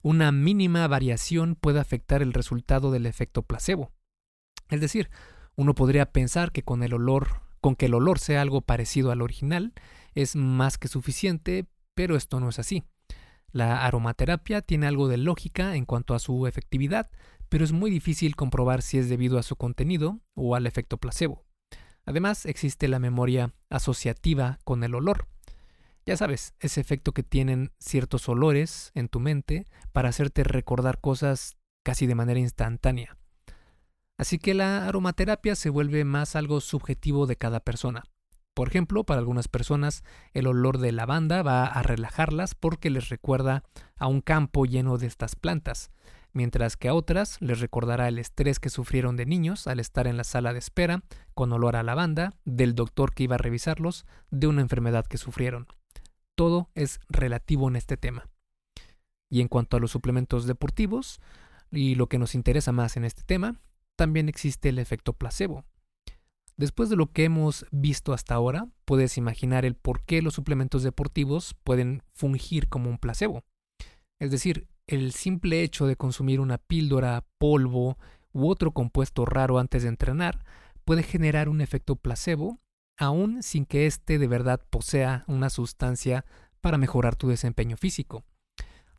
una 0.02 0.32
mínima 0.32 0.86
variación 0.86 1.54
puede 1.54 1.80
afectar 1.80 2.22
el 2.22 2.32
resultado 2.32 2.90
del 2.90 3.06
efecto 3.06 3.42
placebo. 3.42 3.92
Es 4.70 4.80
decir, 4.80 5.10
uno 5.56 5.74
podría 5.74 6.12
pensar 6.12 6.52
que 6.52 6.62
con 6.62 6.82
el 6.82 6.94
olor, 6.94 7.42
con 7.60 7.74
que 7.74 7.86
el 7.86 7.94
olor 7.94 8.18
sea 8.18 8.42
algo 8.42 8.60
parecido 8.60 9.10
al 9.10 9.22
original, 9.22 9.72
es 10.14 10.36
más 10.36 10.78
que 10.78 10.88
suficiente, 10.88 11.66
pero 11.94 12.16
esto 12.16 12.38
no 12.38 12.48
es 12.48 12.58
así. 12.58 12.84
La 13.50 13.84
aromaterapia 13.84 14.62
tiene 14.62 14.86
algo 14.86 15.08
de 15.08 15.16
lógica 15.16 15.74
en 15.74 15.84
cuanto 15.84 16.14
a 16.14 16.18
su 16.18 16.46
efectividad, 16.46 17.10
pero 17.48 17.64
es 17.64 17.72
muy 17.72 17.90
difícil 17.90 18.36
comprobar 18.36 18.82
si 18.82 18.98
es 18.98 19.08
debido 19.08 19.38
a 19.38 19.42
su 19.42 19.56
contenido 19.56 20.20
o 20.34 20.54
al 20.54 20.66
efecto 20.66 20.98
placebo. 20.98 21.44
Además, 22.04 22.46
existe 22.46 22.88
la 22.88 22.98
memoria 22.98 23.54
asociativa 23.68 24.58
con 24.64 24.82
el 24.82 24.94
olor. 24.94 25.28
Ya 26.06 26.16
sabes, 26.16 26.54
ese 26.58 26.80
efecto 26.80 27.12
que 27.12 27.22
tienen 27.22 27.72
ciertos 27.78 28.28
olores 28.30 28.92
en 28.94 29.08
tu 29.08 29.20
mente 29.20 29.66
para 29.92 30.08
hacerte 30.08 30.42
recordar 30.42 31.00
cosas 31.00 31.58
casi 31.84 32.06
de 32.06 32.14
manera 32.14 32.40
instantánea. 32.40 33.18
Así 34.16 34.38
que 34.38 34.54
la 34.54 34.88
aromaterapia 34.88 35.54
se 35.54 35.70
vuelve 35.70 36.04
más 36.04 36.34
algo 36.34 36.60
subjetivo 36.60 37.26
de 37.26 37.36
cada 37.36 37.60
persona. 37.60 38.04
Por 38.54 38.68
ejemplo, 38.68 39.04
para 39.04 39.20
algunas 39.20 39.46
personas 39.46 40.02
el 40.32 40.48
olor 40.48 40.78
de 40.78 40.90
lavanda 40.90 41.42
va 41.42 41.66
a 41.66 41.82
relajarlas 41.82 42.56
porque 42.56 42.90
les 42.90 43.08
recuerda 43.10 43.62
a 43.96 44.08
un 44.08 44.20
campo 44.20 44.64
lleno 44.64 44.98
de 44.98 45.06
estas 45.06 45.36
plantas, 45.36 45.92
mientras 46.32 46.76
que 46.76 46.88
a 46.88 46.94
otras 46.94 47.40
les 47.40 47.60
recordará 47.60 48.08
el 48.08 48.18
estrés 48.18 48.60
que 48.60 48.70
sufrieron 48.70 49.16
de 49.16 49.26
niños 49.26 49.66
al 49.66 49.80
estar 49.80 50.06
en 50.06 50.16
la 50.16 50.24
sala 50.24 50.52
de 50.52 50.58
espera 50.58 51.02
con 51.34 51.52
olor 51.52 51.76
a 51.76 51.82
lavanda, 51.82 52.34
del 52.44 52.74
doctor 52.74 53.14
que 53.14 53.24
iba 53.24 53.36
a 53.36 53.38
revisarlos, 53.38 54.06
de 54.30 54.46
una 54.46 54.62
enfermedad 54.62 55.06
que 55.06 55.18
sufrieron. 55.18 55.66
Todo 56.34 56.70
es 56.74 57.00
relativo 57.08 57.68
en 57.68 57.76
este 57.76 57.96
tema. 57.96 58.28
Y 59.30 59.40
en 59.40 59.48
cuanto 59.48 59.76
a 59.76 59.80
los 59.80 59.90
suplementos 59.90 60.46
deportivos, 60.46 61.20
y 61.70 61.94
lo 61.96 62.08
que 62.08 62.18
nos 62.18 62.34
interesa 62.34 62.72
más 62.72 62.96
en 62.96 63.04
este 63.04 63.22
tema, 63.22 63.60
también 63.96 64.28
existe 64.28 64.68
el 64.68 64.78
efecto 64.78 65.12
placebo. 65.12 65.64
Después 66.56 66.88
de 66.88 66.96
lo 66.96 67.12
que 67.12 67.24
hemos 67.24 67.66
visto 67.70 68.12
hasta 68.12 68.34
ahora, 68.34 68.68
puedes 68.84 69.16
imaginar 69.16 69.64
el 69.64 69.76
por 69.76 70.02
qué 70.02 70.22
los 70.22 70.34
suplementos 70.34 70.82
deportivos 70.82 71.54
pueden 71.62 72.02
fungir 72.12 72.68
como 72.68 72.90
un 72.90 72.98
placebo. 72.98 73.44
Es 74.18 74.30
decir, 74.30 74.66
el 74.88 75.12
simple 75.12 75.62
hecho 75.62 75.86
de 75.86 75.96
consumir 75.96 76.40
una 76.40 76.58
píldora, 76.58 77.24
polvo 77.38 77.98
u 78.32 78.48
otro 78.48 78.72
compuesto 78.72 79.24
raro 79.26 79.58
antes 79.58 79.82
de 79.82 79.90
entrenar 79.90 80.44
puede 80.84 81.02
generar 81.02 81.50
un 81.50 81.60
efecto 81.60 81.96
placebo, 81.96 82.58
aun 82.96 83.42
sin 83.42 83.66
que 83.66 83.86
éste 83.86 84.18
de 84.18 84.26
verdad 84.26 84.60
posea 84.70 85.24
una 85.28 85.50
sustancia 85.50 86.24
para 86.62 86.78
mejorar 86.78 87.14
tu 87.14 87.28
desempeño 87.28 87.76
físico. 87.76 88.24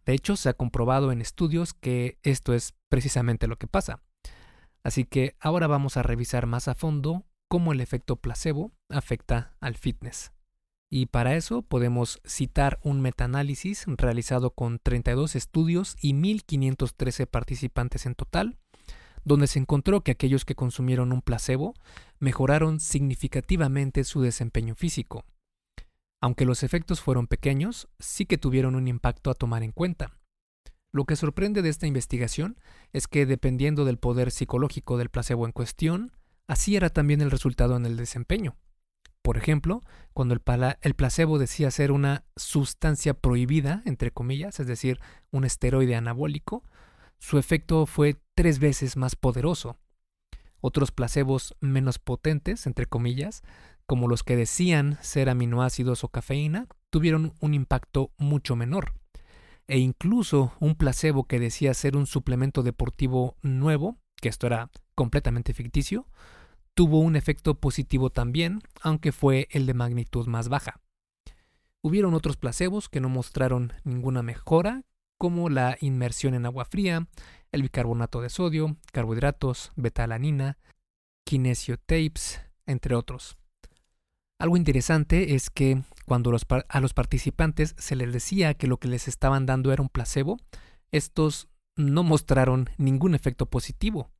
De 0.05 0.13
hecho, 0.13 0.38
se 0.38 0.50
ha 0.50 0.53
comprobado 0.53 1.12
en 1.12 1.22
estudios 1.22 1.74
que 1.74 2.19
esto 2.24 2.53
es 2.53 2.74
precisamente 2.88 3.48
lo 3.48 3.58
que 3.58 3.67
pasa. 3.67 4.01
Así 4.84 5.05
que 5.05 5.36
ahora 5.39 5.67
vamos 5.67 5.98
a 5.98 6.03
revisar 6.03 6.46
más 6.46 6.67
a 6.67 6.75
fondo 6.75 7.25
cómo 7.48 7.74
el 7.74 7.81
efecto 7.81 8.15
placebo 8.15 8.72
afecta 8.89 9.55
al 9.60 9.75
fitness. 9.75 10.31
Y 10.89 11.08
para 11.08 11.36
eso 11.36 11.62
podemos 11.62 12.19
citar 12.25 12.79
un 12.84 13.01
metaanálisis 13.01 13.86
realizado 13.88 14.51
con 14.51 14.79
32 14.79 15.36
estudios 15.36 15.96
y 16.01 16.13
1.513 16.13 17.27
participantes 17.27 18.05
en 18.05 18.15
total, 18.15 18.58
donde 19.24 19.48
se 19.48 19.60
encontró 19.60 20.01
que 20.01 20.12
aquellos 20.12 20.46
que 20.46 20.55
consumieron 20.55 21.12
un 21.12 21.22
placebo 21.22 21.75
mejoraron 22.19 22.79
significativamente 22.79 24.03
su 24.03 24.22
desempeño 24.22 24.74
físico. 24.75 25.25
Aunque 26.22 26.46
los 26.46 26.63
efectos 26.63 27.01
fueron 27.01 27.27
pequeños, 27.27 27.88
sí 28.00 28.25
que 28.25 28.38
tuvieron 28.38 28.75
un 28.75 28.88
impacto 28.88 29.29
a 29.29 29.36
tomar 29.36 29.63
en 29.63 29.72
cuenta. 29.72 30.17
Lo 30.91 31.05
que 31.05 31.15
sorprende 31.15 31.62
de 31.62 31.69
esta 31.69 31.86
investigación 31.86 32.60
es 32.93 33.08
que 33.08 33.27
dependiendo 33.27 33.86
del 33.86 34.00
poder 34.00 34.31
psicológico 34.31 34.98
del 34.98 35.10
placebo 35.10 35.46
en 35.46 35.51
cuestión, 35.51 36.12
Así 36.50 36.75
era 36.75 36.89
también 36.89 37.22
el 37.22 37.29
resultado 37.29 37.77
en 37.77 37.86
el 37.86 37.96
desempeño. 37.96 38.55
Por 39.29 39.38
ejemplo, 39.38 39.83
cuando 40.13 40.33
el, 40.33 40.95
placebo 40.95 41.38
decía 41.38 41.69
ser 41.69 41.91
una 41.91 42.25
sustancia 42.36 43.13
prohibida, 43.13 43.83
entre 43.86 44.09
comillas, 44.09 44.59
es 44.59 44.65
decir, 44.65 45.00
un 45.29 45.45
esteroide 45.45 45.95
anabólico, 45.95 46.63
su 47.19 47.38
efecto 47.38 47.86
fue 47.86 48.19
tres 48.33 48.57
veces 48.57 48.98
más 48.98 49.15
poderoso. 49.15 49.77
Otros 50.62 50.91
placebos 50.91 51.55
menos 51.59 52.00
potentes, 52.00 52.65
entre 52.65 52.88
comillas, 52.88 53.43
como 53.86 54.07
los 54.07 54.24
que 54.24 54.36
decían 54.36 54.98
ser 55.03 55.29
aminoácidos 55.29 56.03
o 56.03 56.07
cafeína, 56.07 56.65
tuvieron 56.89 57.36
un 57.39 57.53
impacto 57.53 58.12
mucho 58.17 58.55
menor. 58.55 58.95
E 59.67 59.77
incluso 59.77 60.53
un 60.59 60.74
placebo 60.74 61.25
que 61.25 61.39
decía 61.39 61.75
ser 61.75 61.95
un 61.95 62.07
suplemento 62.07 62.63
deportivo 62.63 63.38
nuevo, 63.43 64.00
que 64.19 64.29
esto 64.29 64.48
era 64.48 64.71
completamente 64.95 65.53
ficticio, 65.53 66.07
tuvo 66.79 67.00
un 67.00 67.17
efecto 67.17 67.55
positivo 67.55 68.09
también, 68.09 68.62
aunque 68.81 69.12
fue 69.12 69.50
el 69.51 69.65
de 69.65 69.74
magnitud 69.74 70.27
más 70.27 70.48
baja. 70.48 70.79
Hubieron 71.81 72.13
otros 72.13 72.38
placebos 72.38 72.88
que 72.88 73.01
no 73.01 73.09
mostraron 73.09 73.74
ninguna 73.83 74.24
mejora, 74.24 74.83
como 75.17 75.50
la 75.50 75.77
inmersión 75.81 76.36
en 76.36 76.45
agua 76.45 76.63
fría, 76.63 77.09
el 77.51 77.63
bicarbonato 77.63 78.21
de 78.21 78.29
sodio, 78.29 78.77
carbohidratos, 78.93 79.74
betalanina, 79.75 80.57
kinesiotapes, 81.25 82.39
entre 82.65 82.95
otros. 82.95 83.36
Algo 84.39 84.55
interesante 84.55 85.36
es 85.36 85.50
que 85.50 85.83
cuando 86.05 86.31
a 86.69 86.79
los 86.79 86.93
participantes 86.93 87.75
se 87.77 87.98
les 87.98 88.13
decía 88.13 88.53
que 88.53 88.67
lo 88.67 88.77
que 88.77 88.88
les 88.88 89.09
estaban 89.09 89.45
dando 89.45 89.74
era 89.74 89.81
un 89.81 89.89
placebo, 89.89 90.38
estos 90.93 91.50
no 91.75 92.03
mostraron 92.03 92.69
ningún 92.77 93.15
efecto 93.15 93.48
positivo 93.48 94.12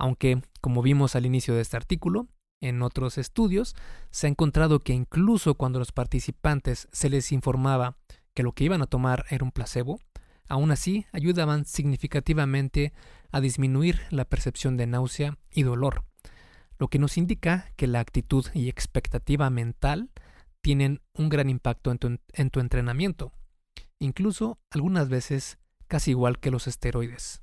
aunque, 0.00 0.42
como 0.62 0.80
vimos 0.80 1.14
al 1.14 1.26
inicio 1.26 1.54
de 1.54 1.60
este 1.60 1.76
artículo, 1.76 2.26
en 2.62 2.82
otros 2.82 3.18
estudios 3.18 3.76
se 4.10 4.26
ha 4.26 4.30
encontrado 4.30 4.80
que 4.80 4.94
incluso 4.94 5.54
cuando 5.54 5.78
los 5.78 5.92
participantes 5.92 6.88
se 6.90 7.10
les 7.10 7.32
informaba 7.32 7.98
que 8.34 8.42
lo 8.42 8.52
que 8.52 8.64
iban 8.64 8.80
a 8.80 8.86
tomar 8.86 9.26
era 9.28 9.44
un 9.44 9.52
placebo, 9.52 10.00
aún 10.48 10.70
así 10.70 11.06
ayudaban 11.12 11.66
significativamente 11.66 12.94
a 13.30 13.42
disminuir 13.42 14.00
la 14.10 14.24
percepción 14.24 14.78
de 14.78 14.86
náusea 14.86 15.38
y 15.50 15.64
dolor, 15.64 16.04
lo 16.78 16.88
que 16.88 16.98
nos 16.98 17.18
indica 17.18 17.70
que 17.76 17.86
la 17.86 18.00
actitud 18.00 18.46
y 18.54 18.70
expectativa 18.70 19.50
mental 19.50 20.10
tienen 20.62 21.02
un 21.12 21.28
gran 21.28 21.50
impacto 21.50 21.90
en 21.90 21.98
tu, 21.98 22.18
en 22.32 22.48
tu 22.48 22.60
entrenamiento, 22.60 23.32
incluso 23.98 24.58
algunas 24.70 25.10
veces 25.10 25.58
casi 25.88 26.12
igual 26.12 26.38
que 26.38 26.50
los 26.50 26.66
esteroides. 26.66 27.42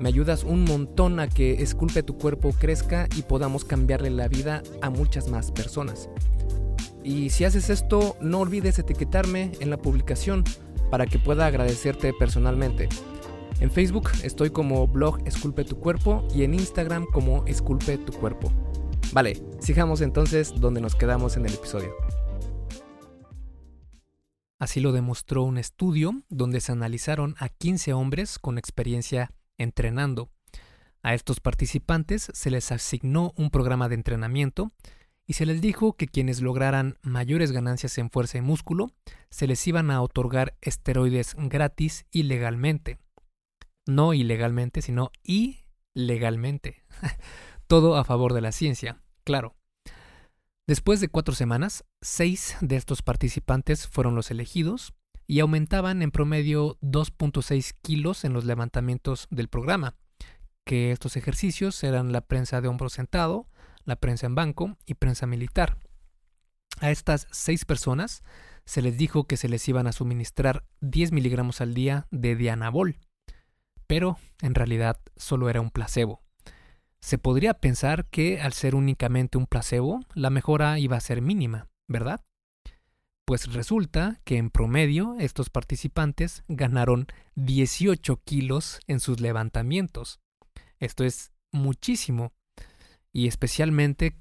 me 0.00 0.08
ayudas 0.08 0.44
un 0.44 0.64
montón 0.64 1.20
a 1.20 1.28
que 1.28 1.62
Esculpe 1.62 2.02
tu 2.02 2.16
cuerpo 2.16 2.52
crezca 2.58 3.06
y 3.16 3.22
podamos 3.22 3.64
cambiarle 3.64 4.10
la 4.10 4.28
vida 4.28 4.62
a 4.80 4.90
muchas 4.90 5.28
más 5.28 5.52
personas. 5.52 6.08
Y 7.04 7.30
si 7.30 7.44
haces 7.44 7.70
esto, 7.70 8.16
no 8.20 8.40
olvides 8.40 8.78
etiquetarme 8.78 9.52
en 9.60 9.70
la 9.70 9.76
publicación 9.76 10.44
para 10.90 11.06
que 11.06 11.18
pueda 11.18 11.46
agradecerte 11.46 12.12
personalmente. 12.12 12.88
En 13.60 13.70
Facebook 13.70 14.08
estoy 14.22 14.50
como 14.50 14.86
blog 14.86 15.18
Esculpe 15.26 15.64
tu 15.64 15.78
cuerpo 15.78 16.26
y 16.34 16.44
en 16.44 16.54
Instagram 16.54 17.06
como 17.12 17.44
Esculpe 17.46 17.98
tu 17.98 18.12
cuerpo. 18.12 18.50
Vale, 19.12 19.42
sigamos 19.60 20.00
entonces 20.00 20.54
donde 20.58 20.80
nos 20.80 20.94
quedamos 20.94 21.36
en 21.36 21.44
el 21.44 21.54
episodio. 21.54 21.94
Así 24.58 24.80
lo 24.80 24.92
demostró 24.92 25.42
un 25.42 25.58
estudio 25.58 26.12
donde 26.28 26.60
se 26.60 26.72
analizaron 26.72 27.34
a 27.38 27.48
15 27.48 27.92
hombres 27.92 28.38
con 28.38 28.58
experiencia 28.58 29.30
entrenando. 29.60 30.30
A 31.02 31.14
estos 31.14 31.40
participantes 31.40 32.30
se 32.32 32.50
les 32.50 32.72
asignó 32.72 33.32
un 33.36 33.50
programa 33.50 33.88
de 33.88 33.94
entrenamiento 33.94 34.70
y 35.26 35.34
se 35.34 35.46
les 35.46 35.60
dijo 35.60 35.92
que 35.92 36.08
quienes 36.08 36.40
lograran 36.40 36.98
mayores 37.02 37.52
ganancias 37.52 37.96
en 37.98 38.10
fuerza 38.10 38.38
y 38.38 38.40
músculo 38.40 38.90
se 39.30 39.46
les 39.46 39.64
iban 39.68 39.90
a 39.90 40.02
otorgar 40.02 40.56
esteroides 40.60 41.36
gratis 41.38 42.04
y 42.10 42.24
legalmente. 42.24 42.98
No 43.86 44.12
ilegalmente, 44.12 44.82
sino 44.82 45.12
ilegalmente. 45.22 46.82
Todo 47.66 47.96
a 47.96 48.04
favor 48.04 48.34
de 48.34 48.40
la 48.40 48.52
ciencia, 48.52 49.00
claro. 49.24 49.54
Después 50.66 51.00
de 51.00 51.08
cuatro 51.08 51.34
semanas, 51.34 51.84
seis 52.00 52.56
de 52.60 52.76
estos 52.76 53.02
participantes 53.02 53.86
fueron 53.86 54.14
los 54.14 54.30
elegidos 54.30 54.94
y 55.30 55.38
aumentaban 55.38 56.02
en 56.02 56.10
promedio 56.10 56.76
2.6 56.80 57.76
kilos 57.82 58.24
en 58.24 58.32
los 58.32 58.46
levantamientos 58.46 59.28
del 59.30 59.46
programa, 59.46 59.94
que 60.66 60.90
estos 60.90 61.16
ejercicios 61.16 61.84
eran 61.84 62.10
la 62.10 62.22
prensa 62.22 62.60
de 62.60 62.66
hombro 62.66 62.88
sentado, 62.88 63.46
la 63.84 63.94
prensa 63.94 64.26
en 64.26 64.34
banco 64.34 64.76
y 64.86 64.94
prensa 64.94 65.28
militar. 65.28 65.78
A 66.80 66.90
estas 66.90 67.28
seis 67.30 67.64
personas 67.64 68.24
se 68.64 68.82
les 68.82 68.98
dijo 68.98 69.28
que 69.28 69.36
se 69.36 69.48
les 69.48 69.68
iban 69.68 69.86
a 69.86 69.92
suministrar 69.92 70.64
10 70.80 71.12
miligramos 71.12 71.60
al 71.60 71.74
día 71.74 72.08
de 72.10 72.34
Dianabol, 72.34 72.96
pero 73.86 74.18
en 74.42 74.56
realidad 74.56 74.98
solo 75.14 75.48
era 75.48 75.60
un 75.60 75.70
placebo. 75.70 76.24
Se 77.00 77.18
podría 77.18 77.54
pensar 77.54 78.06
que 78.06 78.40
al 78.40 78.52
ser 78.52 78.74
únicamente 78.74 79.38
un 79.38 79.46
placebo, 79.46 80.00
la 80.12 80.30
mejora 80.30 80.80
iba 80.80 80.96
a 80.96 81.00
ser 81.00 81.22
mínima, 81.22 81.68
¿verdad? 81.86 82.20
Pues 83.30 83.52
resulta 83.52 84.20
que 84.24 84.38
en 84.38 84.50
promedio 84.50 85.14
estos 85.20 85.50
participantes 85.50 86.42
ganaron 86.48 87.06
18 87.36 88.16
kilos 88.24 88.80
en 88.88 88.98
sus 88.98 89.20
levantamientos. 89.20 90.18
Esto 90.80 91.04
es 91.04 91.30
muchísimo. 91.52 92.32
Y 93.12 93.28
especialmente 93.28 94.16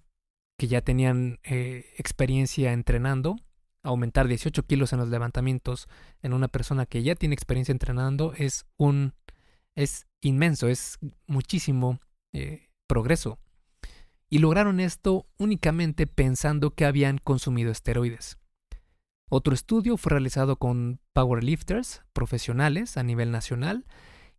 que 0.60 0.68
ya 0.68 0.82
tenían 0.82 1.39
eh, 1.42 1.92
experiencia 1.98 2.72
entrenando, 2.72 3.38
aumentar 3.82 4.28
18 4.28 4.68
kilos 4.68 4.94
en 4.94 5.00
los 5.00 5.10
levantamientos 5.10 5.88
en 6.22 6.34
una 6.34 6.48
persona 6.48 6.86
que 6.86 7.01
ya 7.01 7.16
tiene 7.16 7.34
experiencia 7.34 7.72
entrenando 7.72 8.34
es 8.38 8.68
un 8.78 9.16
es 9.74 10.06
inmenso, 10.22 10.68
es 10.68 11.00
muchísimo 11.25 12.00
eh, 12.32 12.70
progreso. 12.86 13.39
Y 14.30 14.38
lograron 14.38 14.80
esto 14.80 15.25
únicamente 15.39 16.06
pensando 16.06 16.75
que 16.75 16.86
habían 16.86 17.18
consumido 17.18 17.72
esteroides. 17.72 18.38
Otro 19.29 19.53
estudio 19.53 19.95
fue 19.95 20.12
realizado 20.12 20.55
con 20.55 21.00
powerlifters 21.13 22.01
profesionales 22.13 22.98
a 22.98 23.03
nivel 23.03 23.31
nacional 23.31 23.86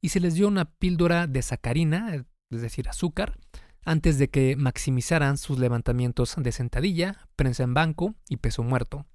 y 0.00 0.08
se 0.08 0.18
les 0.18 0.34
dio 0.34 0.48
una 0.48 0.64
píldora 0.64 1.28
de 1.28 1.42
sacarina, 1.42 2.26
es 2.50 2.60
decir, 2.60 2.88
azúcar, 2.88 3.38
antes 3.84 4.18
de 4.18 4.28
que 4.30 4.56
maximizaran 4.56 5.38
sus 5.38 5.60
levantamientos 5.60 6.34
de 6.36 6.50
sentadilla, 6.50 7.28
prensa 7.36 7.62
en 7.62 7.72
banco 7.72 8.14
y 8.28 8.38
peso 8.38 8.64
muerto. 8.64 9.06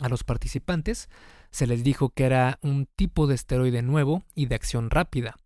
A 0.00 0.08
los 0.08 0.24
participantes 0.24 1.08
se 1.50 1.68
les 1.68 1.84
dijo 1.84 2.10
que 2.10 2.24
era 2.24 2.58
un 2.60 2.86
tipo 2.96 3.28
de 3.28 3.36
esteroide 3.36 3.82
nuevo 3.82 4.24
y 4.34 4.46
de 4.46 4.56
acción 4.56 4.90
rápida. 4.90 5.36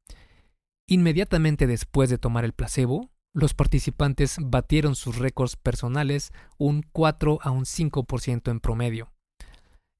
Inmediatamente 0.89 1.67
después 1.67 2.09
de 2.09 2.19
tomar 2.19 2.45
el 2.45 2.55
placebo, 2.55 3.11
los 3.33 3.55
participantes 3.55 4.39
batieron 4.41 4.97
sus 4.97 5.19
récords 5.19 5.57
personales 5.57 6.33
un 6.59 6.83
4 6.83 7.39
a 7.43 7.51
un 7.51 7.65
5% 7.65 8.51
en 8.51 8.59
promedio. 8.59 9.13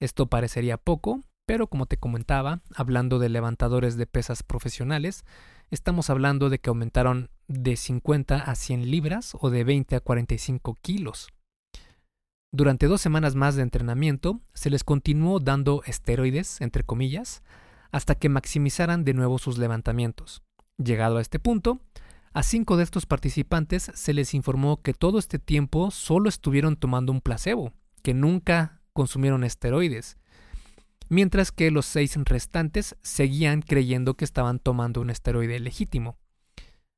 Esto 0.01 0.27
parecería 0.27 0.79
poco, 0.79 1.21
pero 1.47 1.67
como 1.67 1.87
te 1.87 1.99
comentaba, 1.99 2.61
hablando 2.75 3.19
de 3.19 3.29
levantadores 3.29 3.97
de 3.97 4.07
pesas 4.07 4.43
profesionales, 4.43 5.25
estamos 5.71 6.09
hablando 6.09 6.49
de 6.49 6.59
que 6.59 6.71
aumentaron 6.71 7.29
de 7.49 7.77
50 7.77 8.37
a 8.37 8.55
100 8.55 8.91
libras 8.91 9.37
o 9.39 9.51
de 9.51 9.65
20 9.65 9.97
a 9.97 10.01
45 10.01 10.75
kilos. 10.81 11.29
Durante 12.53 12.87
dos 12.87 13.01
semanas 13.01 13.35
más 13.35 13.55
de 13.55 13.63
entrenamiento, 13.63 14.41
se 14.55 14.71
les 14.71 14.85
continuó 14.85 15.39
dando 15.39 15.83
esteroides, 15.87 16.61
entre 16.61 16.83
comillas, 16.83 17.43
hasta 17.93 18.15
que 18.15 18.29
maximizaran 18.29 19.05
de 19.05 19.15
nuevo 19.15 19.39
sus 19.39 19.59
levantamientos. 19.59 20.43
Llegado 20.79 21.19
a 21.19 21.21
este 21.21 21.39
punto, 21.39 21.81
a 22.33 22.43
cinco 22.43 22.77
de 22.77 22.85
estos 22.85 23.07
participantes 23.07 23.91
se 23.95 24.15
les 24.15 24.35
informó 24.35 24.83
que 24.83 24.95
todo 24.95 25.19
este 25.19 25.39
tiempo 25.39 25.91
solo 25.91 26.29
estuvieron 26.29 26.77
tomando 26.77 27.13
un 27.13 27.21
placebo, 27.21 27.73
que 28.03 28.15
nunca 28.15 28.80
consumieron 29.01 29.45
esteroides, 29.45 30.19
mientras 31.09 31.53
que 31.53 31.71
los 31.71 31.87
seis 31.87 32.19
restantes 32.23 32.99
seguían 33.01 33.63
creyendo 33.63 34.13
que 34.13 34.27
estaban 34.27 34.59
tomando 34.59 35.01
un 35.01 35.09
esteroide 35.09 35.59
legítimo. 35.59 36.19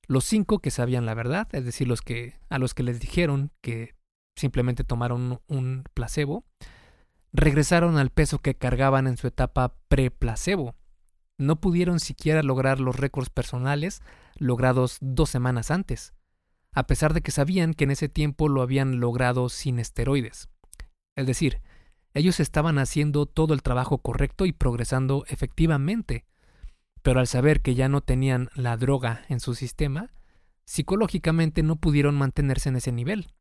Los 0.08 0.24
cinco 0.24 0.58
que 0.58 0.72
sabían 0.72 1.06
la 1.06 1.14
verdad, 1.14 1.46
es 1.52 1.64
decir, 1.64 1.86
los 1.86 2.02
que 2.02 2.40
a 2.48 2.58
los 2.58 2.74
que 2.74 2.82
les 2.82 2.98
dijeron 2.98 3.52
que 3.60 3.94
simplemente 4.36 4.82
tomaron 4.82 5.40
un 5.46 5.84
placebo, 5.94 6.44
regresaron 7.32 7.96
al 7.96 8.10
peso 8.10 8.40
que 8.40 8.56
cargaban 8.56 9.06
en 9.06 9.16
su 9.16 9.28
etapa 9.28 9.76
pre-placebo. 9.86 10.74
No 11.38 11.60
pudieron 11.60 12.00
siquiera 12.00 12.42
lograr 12.42 12.80
los 12.80 12.96
récords 12.96 13.30
personales 13.30 14.02
logrados 14.34 14.98
dos 15.00 15.30
semanas 15.30 15.70
antes, 15.70 16.14
a 16.72 16.88
pesar 16.88 17.14
de 17.14 17.20
que 17.20 17.30
sabían 17.30 17.74
que 17.74 17.84
en 17.84 17.92
ese 17.92 18.08
tiempo 18.08 18.48
lo 18.48 18.60
habían 18.60 18.98
logrado 18.98 19.48
sin 19.48 19.78
esteroides. 19.78 20.48
Es 21.14 21.28
decir, 21.28 21.62
ellos 22.14 22.40
estaban 22.40 22.78
haciendo 22.78 23.26
todo 23.26 23.54
el 23.54 23.62
trabajo 23.62 23.98
correcto 23.98 24.46
y 24.46 24.52
progresando 24.52 25.24
efectivamente, 25.28 26.26
pero 27.02 27.20
al 27.20 27.26
saber 27.26 27.62
que 27.62 27.74
ya 27.74 27.88
no 27.88 28.00
tenían 28.00 28.50
la 28.54 28.76
droga 28.76 29.24
en 29.28 29.40
su 29.40 29.54
sistema, 29.54 30.12
psicológicamente 30.64 31.62
no 31.62 31.76
pudieron 31.76 32.14
mantenerse 32.14 32.68
en 32.68 32.76
ese 32.76 32.92
nivel. 32.92 33.32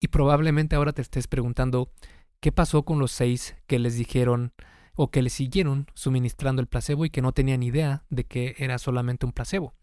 Y 0.00 0.08
probablemente 0.08 0.76
ahora 0.76 0.92
te 0.92 1.02
estés 1.02 1.28
preguntando 1.28 1.92
qué 2.40 2.52
pasó 2.52 2.82
con 2.82 2.98
los 2.98 3.12
seis 3.12 3.54
que 3.66 3.78
les 3.78 3.96
dijeron 3.96 4.52
o 4.94 5.10
que 5.10 5.22
les 5.22 5.32
siguieron 5.32 5.86
suministrando 5.94 6.60
el 6.60 6.68
placebo 6.68 7.04
y 7.04 7.10
que 7.10 7.22
no 7.22 7.32
tenían 7.32 7.62
idea 7.62 8.04
de 8.10 8.24
que 8.24 8.56
era 8.58 8.78
solamente 8.78 9.24
un 9.24 9.32
placebo. 9.32 9.74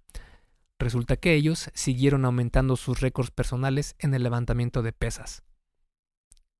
Resulta 0.77 1.17
que 1.17 1.33
ellos 1.33 1.71
siguieron 1.73 2.25
aumentando 2.25 2.75
sus 2.77 3.01
récords 3.01 3.31
personales 3.31 3.95
en 3.99 4.13
el 4.13 4.23
levantamiento 4.23 4.81
de 4.81 4.93
pesas. 4.93 5.43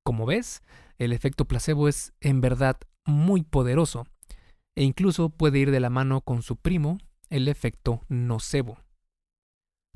Como 0.04 0.26
ves, 0.26 0.63
el 0.99 1.13
efecto 1.13 1.45
placebo 1.45 1.88
es 1.88 2.13
en 2.19 2.41
verdad 2.41 2.77
muy 3.05 3.41
poderoso 3.41 4.05
e 4.75 4.83
incluso 4.83 5.29
puede 5.29 5.59
ir 5.59 5.71
de 5.71 5.79
la 5.79 5.89
mano 5.89 6.21
con 6.21 6.43
su 6.43 6.57
primo, 6.57 6.99
el 7.29 7.47
efecto 7.47 8.05
nocebo. 8.07 8.77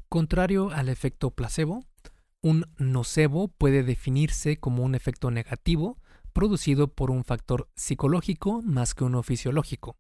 Contrario 0.10 0.72
al 0.72 0.90
efecto 0.90 1.32
placebo, 1.32 1.84
un 2.42 2.66
nocebo 2.78 3.48
puede 3.48 3.84
definirse 3.84 4.58
como 4.58 4.84
un 4.84 4.96
efecto 4.96 5.32
negativo 5.32 5.98
producido 6.34 6.88
por 6.88 7.12
un 7.12 7.24
factor 7.24 7.70
psicológico 7.76 8.62
más 8.64 8.96
que 8.96 9.04
uno 9.04 9.24
fisiológico. 9.24 9.98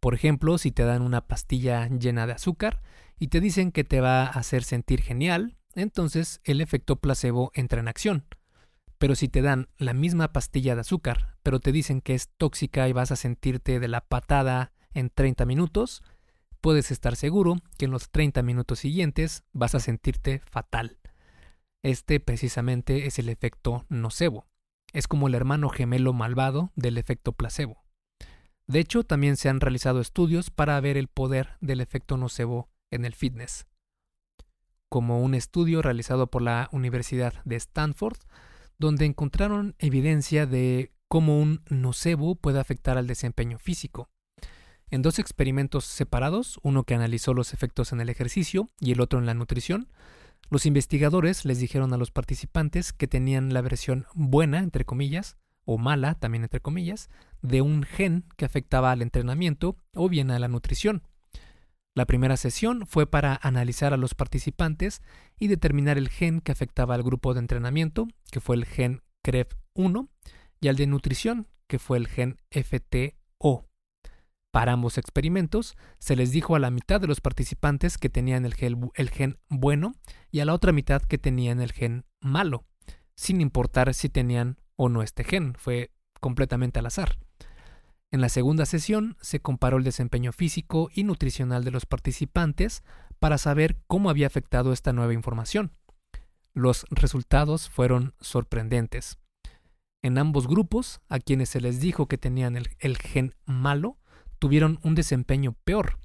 Por 0.00 0.14
ejemplo, 0.14 0.58
si 0.58 0.70
te 0.70 0.84
dan 0.84 1.02
una 1.02 1.26
pastilla 1.26 1.88
llena 1.88 2.26
de 2.26 2.34
azúcar 2.34 2.82
y 3.18 3.28
te 3.28 3.40
dicen 3.40 3.72
que 3.72 3.82
te 3.82 4.00
va 4.00 4.24
a 4.24 4.28
hacer 4.28 4.62
sentir 4.62 5.02
genial, 5.02 5.56
entonces 5.74 6.40
el 6.44 6.60
efecto 6.60 6.96
placebo 6.96 7.50
entra 7.54 7.80
en 7.80 7.88
acción. 7.88 8.24
Pero 8.98 9.14
si 9.14 9.28
te 9.28 9.42
dan 9.42 9.68
la 9.76 9.92
misma 9.92 10.32
pastilla 10.32 10.74
de 10.74 10.80
azúcar, 10.80 11.36
pero 11.42 11.60
te 11.60 11.72
dicen 11.72 12.00
que 12.00 12.14
es 12.14 12.28
tóxica 12.36 12.88
y 12.88 12.92
vas 12.92 13.12
a 13.12 13.16
sentirte 13.16 13.78
de 13.80 13.88
la 13.88 14.00
patada 14.00 14.72
en 14.94 15.10
30 15.10 15.44
minutos, 15.44 16.02
puedes 16.60 16.90
estar 16.90 17.16
seguro 17.16 17.56
que 17.78 17.84
en 17.84 17.90
los 17.90 18.10
30 18.10 18.42
minutos 18.42 18.80
siguientes 18.80 19.44
vas 19.52 19.74
a 19.74 19.80
sentirte 19.80 20.40
fatal. 20.50 20.98
Este 21.82 22.18
precisamente 22.18 23.06
es 23.06 23.18
el 23.18 23.28
efecto 23.28 23.84
nocebo. 23.88 24.46
Es 24.92 25.06
como 25.06 25.28
el 25.28 25.34
hermano 25.34 25.68
gemelo 25.68 26.12
malvado 26.12 26.72
del 26.74 26.98
efecto 26.98 27.32
placebo. 27.32 27.84
De 28.66 28.80
hecho, 28.80 29.04
también 29.04 29.36
se 29.36 29.48
han 29.48 29.60
realizado 29.60 30.00
estudios 30.00 30.50
para 30.50 30.80
ver 30.80 30.96
el 30.96 31.06
poder 31.06 31.50
del 31.60 31.80
efecto 31.80 32.16
nocebo 32.16 32.68
en 32.90 33.04
el 33.04 33.14
fitness. 33.14 33.66
Como 34.88 35.20
un 35.20 35.34
estudio 35.34 35.82
realizado 35.82 36.28
por 36.28 36.42
la 36.42 36.68
Universidad 36.72 37.34
de 37.44 37.56
Stanford, 37.56 38.18
donde 38.78 39.04
encontraron 39.04 39.74
evidencia 39.78 40.46
de 40.46 40.92
cómo 41.08 41.38
un 41.38 41.62
nocebo 41.70 42.34
puede 42.36 42.60
afectar 42.60 42.98
al 42.98 43.06
desempeño 43.06 43.58
físico. 43.58 44.10
En 44.90 45.02
dos 45.02 45.18
experimentos 45.18 45.84
separados, 45.84 46.60
uno 46.62 46.84
que 46.84 46.94
analizó 46.94 47.34
los 47.34 47.52
efectos 47.52 47.92
en 47.92 48.00
el 48.00 48.08
ejercicio 48.08 48.68
y 48.80 48.92
el 48.92 49.00
otro 49.00 49.18
en 49.18 49.26
la 49.26 49.34
nutrición, 49.34 49.88
los 50.48 50.64
investigadores 50.64 51.44
les 51.44 51.58
dijeron 51.58 51.92
a 51.92 51.96
los 51.96 52.12
participantes 52.12 52.92
que 52.92 53.08
tenían 53.08 53.52
la 53.52 53.62
versión 53.62 54.06
buena, 54.14 54.60
entre 54.60 54.84
comillas, 54.84 55.36
o 55.64 55.76
mala, 55.76 56.14
también 56.14 56.44
entre 56.44 56.60
comillas, 56.60 57.10
de 57.42 57.62
un 57.62 57.82
gen 57.82 58.24
que 58.36 58.44
afectaba 58.44 58.92
al 58.92 59.02
entrenamiento 59.02 59.76
o 59.94 60.08
bien 60.08 60.30
a 60.30 60.38
la 60.38 60.46
nutrición. 60.46 61.02
La 61.96 62.04
primera 62.04 62.36
sesión 62.36 62.86
fue 62.86 63.06
para 63.06 63.40
analizar 63.42 63.94
a 63.94 63.96
los 63.96 64.14
participantes 64.14 65.00
y 65.38 65.48
determinar 65.48 65.96
el 65.96 66.10
gen 66.10 66.42
que 66.42 66.52
afectaba 66.52 66.94
al 66.94 67.02
grupo 67.02 67.32
de 67.32 67.40
entrenamiento, 67.40 68.06
que 68.30 68.40
fue 68.40 68.56
el 68.56 68.66
gen 68.66 69.00
CREF1, 69.24 70.10
y 70.60 70.68
al 70.68 70.76
de 70.76 70.86
nutrición, 70.88 71.48
que 71.66 71.78
fue 71.78 71.96
el 71.96 72.06
gen 72.06 72.36
FTO. 72.50 73.66
Para 74.52 74.72
ambos 74.72 74.98
experimentos, 74.98 75.74
se 75.98 76.16
les 76.16 76.32
dijo 76.32 76.54
a 76.54 76.58
la 76.58 76.70
mitad 76.70 77.00
de 77.00 77.06
los 77.06 77.22
participantes 77.22 77.96
que 77.96 78.10
tenían 78.10 78.44
el 78.44 78.52
gen, 78.52 79.38
bueno 79.48 79.94
y 80.30 80.40
a 80.40 80.44
la 80.44 80.52
otra 80.52 80.72
mitad 80.72 81.00
que 81.00 81.16
tenían 81.16 81.62
el 81.62 81.72
gen 81.72 82.04
malo, 82.20 82.66
sin 83.14 83.40
importar 83.40 83.94
si 83.94 84.10
tenían 84.10 84.58
o 84.76 84.90
no 84.90 85.02
este 85.02 85.24
gen, 85.24 85.54
fue 85.54 85.92
completamente 86.20 86.78
al 86.78 86.86
azar. 86.86 87.16
En 88.16 88.22
la 88.22 88.30
segunda 88.30 88.64
sesión 88.64 89.18
se 89.20 89.40
comparó 89.40 89.76
el 89.76 89.84
desempeño 89.84 90.32
físico 90.32 90.88
y 90.94 91.04
nutricional 91.04 91.64
de 91.64 91.70
los 91.70 91.84
participantes 91.84 92.82
para 93.18 93.36
saber 93.36 93.76
cómo 93.86 94.08
había 94.08 94.26
afectado 94.26 94.72
esta 94.72 94.94
nueva 94.94 95.12
información. 95.12 95.72
Los 96.54 96.86
resultados 96.88 97.68
fueron 97.68 98.14
sorprendentes. 98.22 99.18
En 100.02 100.16
ambos 100.16 100.48
grupos, 100.48 101.02
a 101.10 101.18
quienes 101.18 101.50
se 101.50 101.60
les 101.60 101.78
dijo 101.78 102.08
que 102.08 102.16
tenían 102.16 102.56
el 102.56 102.96
gen 102.96 103.34
malo, 103.44 103.98
tuvieron 104.38 104.78
un 104.82 104.94
desempeño 104.94 105.54
peor, 105.64 105.98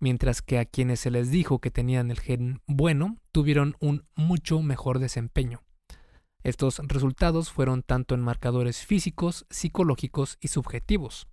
mientras 0.00 0.42
que 0.42 0.58
a 0.58 0.64
quienes 0.64 0.98
se 0.98 1.12
les 1.12 1.30
dijo 1.30 1.60
que 1.60 1.70
tenían 1.70 2.10
el 2.10 2.18
gen 2.18 2.62
bueno 2.66 3.18
tuvieron 3.30 3.76
un 3.78 4.04
mucho 4.16 4.60
mejor 4.60 4.98
desempeño. 4.98 5.62
Estos 6.42 6.80
resultados 6.82 7.52
fueron 7.52 7.84
tanto 7.84 8.16
en 8.16 8.22
marcadores 8.22 8.84
físicos, 8.84 9.46
psicológicos 9.50 10.36
y 10.40 10.48
subjetivos. 10.48 11.28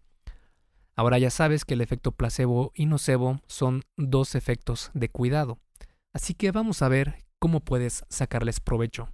Ahora 0.95 1.17
ya 1.17 1.29
sabes 1.29 1.65
que 1.65 1.73
el 1.73 1.81
efecto 1.81 2.11
placebo 2.11 2.71
y 2.75 2.85
nocebo 2.85 3.41
son 3.47 3.83
dos 3.97 4.35
efectos 4.35 4.91
de 4.93 5.09
cuidado, 5.09 5.59
así 6.13 6.33
que 6.33 6.51
vamos 6.51 6.81
a 6.81 6.89
ver 6.89 7.25
cómo 7.39 7.61
puedes 7.61 8.03
sacarles 8.09 8.59
provecho. 8.59 9.09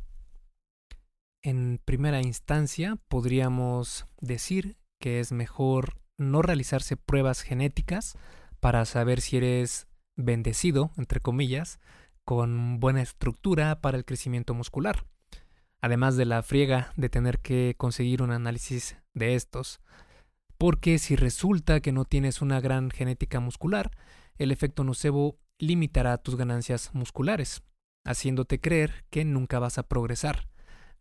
En 1.44 1.80
primera 1.86 2.22
instancia, 2.22 2.98
podríamos 3.08 4.08
decir 4.20 4.78
que 5.00 5.20
es 5.20 5.32
mejor 5.32 6.02
no 6.18 6.42
realizarse 6.42 6.98
pruebas 6.98 7.42
genéticas 7.42 8.18
para 8.60 8.84
saber 8.86 9.22
si 9.22 9.38
eres 9.38 9.88
bendecido, 10.16 10.92
entre 10.98 11.20
comillas, 11.20 11.80
con 12.26 12.80
buena 12.80 13.02
estructura 13.02 13.80
para 13.80 13.98
el 13.98 14.04
crecimiento 14.04 14.54
muscular 14.54 15.06
además 15.82 16.18
de 16.18 16.26
la 16.26 16.44
friega 16.44 16.92
de 16.96 17.10
tener 17.10 17.40
que 17.40 17.76
conseguir 17.78 18.22
un 18.22 18.32
análisis 18.32 18.98
de 19.14 19.36
estos. 19.36 19.80
Porque 20.58 20.98
si 20.98 21.16
resulta 21.16 21.80
que 21.82 21.92
no 21.92 22.06
tienes 22.06 22.42
una 22.42 22.60
gran 22.60 22.90
genética 22.90 23.40
muscular, 23.40 23.92
el 24.38 24.52
efecto 24.52 24.84
nocebo 24.84 25.38
limitará 25.60 26.18
tus 26.18 26.36
ganancias 26.36 26.94
musculares, 26.94 27.64
haciéndote 28.06 28.60
creer 28.60 29.06
que 29.10 29.26
nunca 29.26 29.60
vas 29.60 29.78
a 29.78 29.84
progresar, 29.84 30.48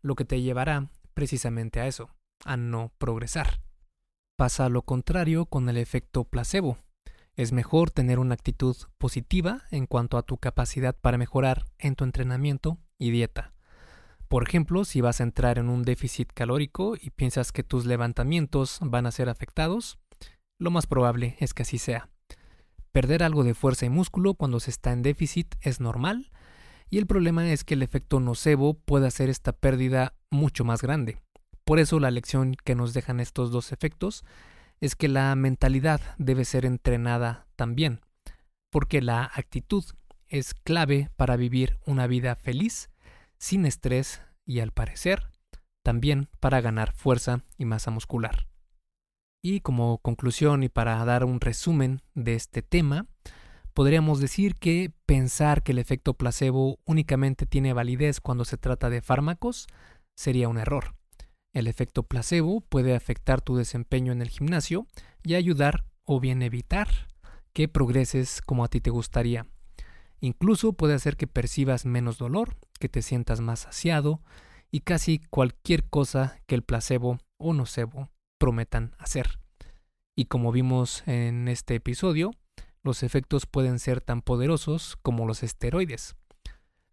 lo 0.03 0.15
que 0.15 0.25
te 0.25 0.43
llevará 0.43 0.91
precisamente 1.15 1.81
a 1.81 1.87
eso, 1.87 2.11
a 2.45 2.57
no 2.57 2.93
progresar. 2.99 3.61
Pasa 4.37 4.69
lo 4.69 4.83
contrario 4.83 5.47
con 5.47 5.69
el 5.69 5.79
efecto 5.79 6.25
placebo. 6.25 6.79
Es 7.37 7.53
mejor 7.53 7.91
tener 7.91 8.19
una 8.19 8.35
actitud 8.35 8.77
positiva 8.99 9.63
en 9.71 9.87
cuanto 9.87 10.19
a 10.19 10.23
tu 10.23 10.39
capacidad 10.39 10.95
para 10.95 11.19
mejorar 11.19 11.65
en 11.79 11.95
tu 11.95 12.05
entrenamiento 12.05 12.79
y 12.99 13.11
dieta. 13.11 13.56
Por 14.29 14.43
ejemplo, 14.43 14.85
si 14.85 15.01
vas 15.01 15.21
a 15.21 15.25
entrar 15.25 15.59
en 15.59 15.69
un 15.69 15.83
déficit 15.83 16.31
calórico 16.33 16.97
y 17.01 17.11
piensas 17.11 17.53
que 17.53 17.63
tus 17.63 17.87
levantamientos 17.87 18.79
van 18.83 19.07
a 19.07 19.13
ser 19.13 19.29
afectados, 19.29 19.99
lo 20.59 20.71
más 20.71 20.87
probable 20.87 21.37
es 21.39 21.55
que 21.55 21.63
así 21.63 21.79
sea. 21.79 22.09
Perder 22.91 23.23
algo 23.23 23.45
de 23.45 23.55
fuerza 23.55 23.87
y 23.87 23.91
músculo 23.91 24.35
cuando 24.35 24.59
se 24.59 24.71
está 24.71 24.93
en 24.93 25.03
déficit 25.03 25.55
es 25.61 25.81
normal, 25.81 26.31
y 26.91 26.99
el 26.99 27.07
problema 27.07 27.51
es 27.51 27.63
que 27.63 27.75
el 27.75 27.83
efecto 27.83 28.21
nocebo 28.21 28.75
puede 28.75 29.07
hacer 29.07 29.29
esta 29.29 29.53
pérdida 29.53 30.15
mucho 30.31 30.65
más 30.65 30.83
grande. 30.83 31.21
Por 31.65 31.79
eso 31.79 32.01
la 32.01 32.11
lección 32.11 32.55
que 32.65 32.75
nos 32.75 32.95
dejan 32.95 33.21
estos 33.21 33.51
dos 33.51 33.73
efectos 33.73 34.25
es 34.81 34.97
que 34.97 35.09
la 35.09 35.35
mentalidad 35.37 36.01
debe 36.19 36.45
ser 36.45 36.65
entrenada 36.65 37.47
también, 37.57 38.01
porque 38.71 39.03
la 39.03 39.25
actitud 39.25 39.85
es 40.29 40.55
clave 40.55 41.11
para 41.17 41.37
vivir 41.37 41.79
una 41.87 42.07
vida 42.07 42.35
feliz 42.35 42.89
sin 43.39 43.67
estrés 43.67 44.23
y 44.45 44.61
al 44.61 44.73
parecer 44.73 45.31
también 45.87 46.29
para 46.41 46.61
ganar 46.61 46.93
fuerza 46.93 47.45
y 47.57 47.65
masa 47.65 47.93
muscular. 47.93 48.49
Y 49.41 49.61
como 49.61 49.99
conclusión 49.99 50.65
y 50.65 50.69
para 50.69 51.05
dar 51.05 51.25
un 51.25 51.41
resumen 51.41 52.03
de 52.15 52.35
este 52.35 52.61
tema, 52.63 53.07
podríamos 53.73 54.19
decir 54.19 54.57
que 54.57 54.93
pensar 55.07 55.63
que 55.63 55.71
el 55.71 55.79
efecto 55.79 56.15
placebo 56.15 56.81
únicamente 56.87 57.47
tiene 57.47 57.73
validez 57.73 58.21
cuando 58.21 58.45
se 58.45 58.57
trata 58.57 58.91
de 58.91 59.01
fármacos 59.01 59.69
sería 60.17 60.49
un 60.49 60.59
error. 60.59 60.97
El 61.53 61.69
efecto 61.69 62.03
placebo 62.03 62.63
puede 62.63 62.97
afectar 62.97 63.41
tu 63.41 63.55
desempeño 63.55 64.11
en 64.11 64.23
el 64.23 64.29
gimnasio 64.29 64.89
y 65.23 65.35
ayudar 65.35 65.85
o 66.03 66.19
bien 66.19 66.43
evitar 66.43 66.89
que 67.53 67.69
progreses 67.69 68.43
como 68.43 68.65
a 68.65 68.69
ti 68.69 68.81
te 68.81 68.91
gustaría. 68.91 69.47
Incluso 70.19 70.73
puede 70.73 70.95
hacer 70.95 71.17
que 71.17 71.29
percibas 71.29 71.87
menos 71.87 72.19
dolor, 72.19 72.57
que 72.79 72.89
te 72.89 73.03
sientas 73.03 73.41
más 73.41 73.61
saciado 73.61 74.21
y 74.71 74.81
casi 74.81 75.19
cualquier 75.31 75.89
cosa 75.89 76.41
que 76.47 76.55
el 76.55 76.63
placebo 76.63 77.19
o 77.39 77.53
nocebo 77.53 78.11
prometan 78.39 78.95
hacer. 78.99 79.41
Y 80.15 80.27
como 80.27 80.53
vimos 80.53 81.03
en 81.07 81.49
este 81.49 81.75
episodio, 81.75 82.33
los 82.83 83.03
efectos 83.03 83.47
pueden 83.47 83.79
ser 83.79 84.01
tan 84.01 84.23
poderosos 84.23 84.97
como 85.03 85.27
los 85.27 85.43
esteroides. 85.43 86.17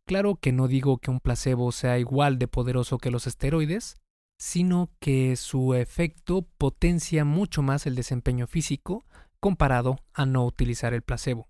Claro 0.06 0.36
que 0.36 0.52
no 0.52 0.68
digo 0.68 0.98
que 0.98 1.12
un 1.12 1.20
placebo 1.20 1.72
sea 1.72 1.98
igual 2.00 2.38
de 2.38 2.48
poderoso 2.48 2.98
que 2.98 3.12
los 3.12 3.28
esteroides, 3.28 3.96
sino 4.38 4.90
que 5.00 5.36
su 5.38 5.74
efecto 5.74 6.48
potencia 6.58 7.24
mucho 7.24 7.62
más 7.62 7.86
el 7.86 7.96
desempeño 7.96 8.48
físico 8.48 9.06
comparado 9.40 10.00
a 10.14 10.26
no 10.26 10.46
utilizar 10.46 10.94
el 10.94 11.02
placebo. 11.02 11.48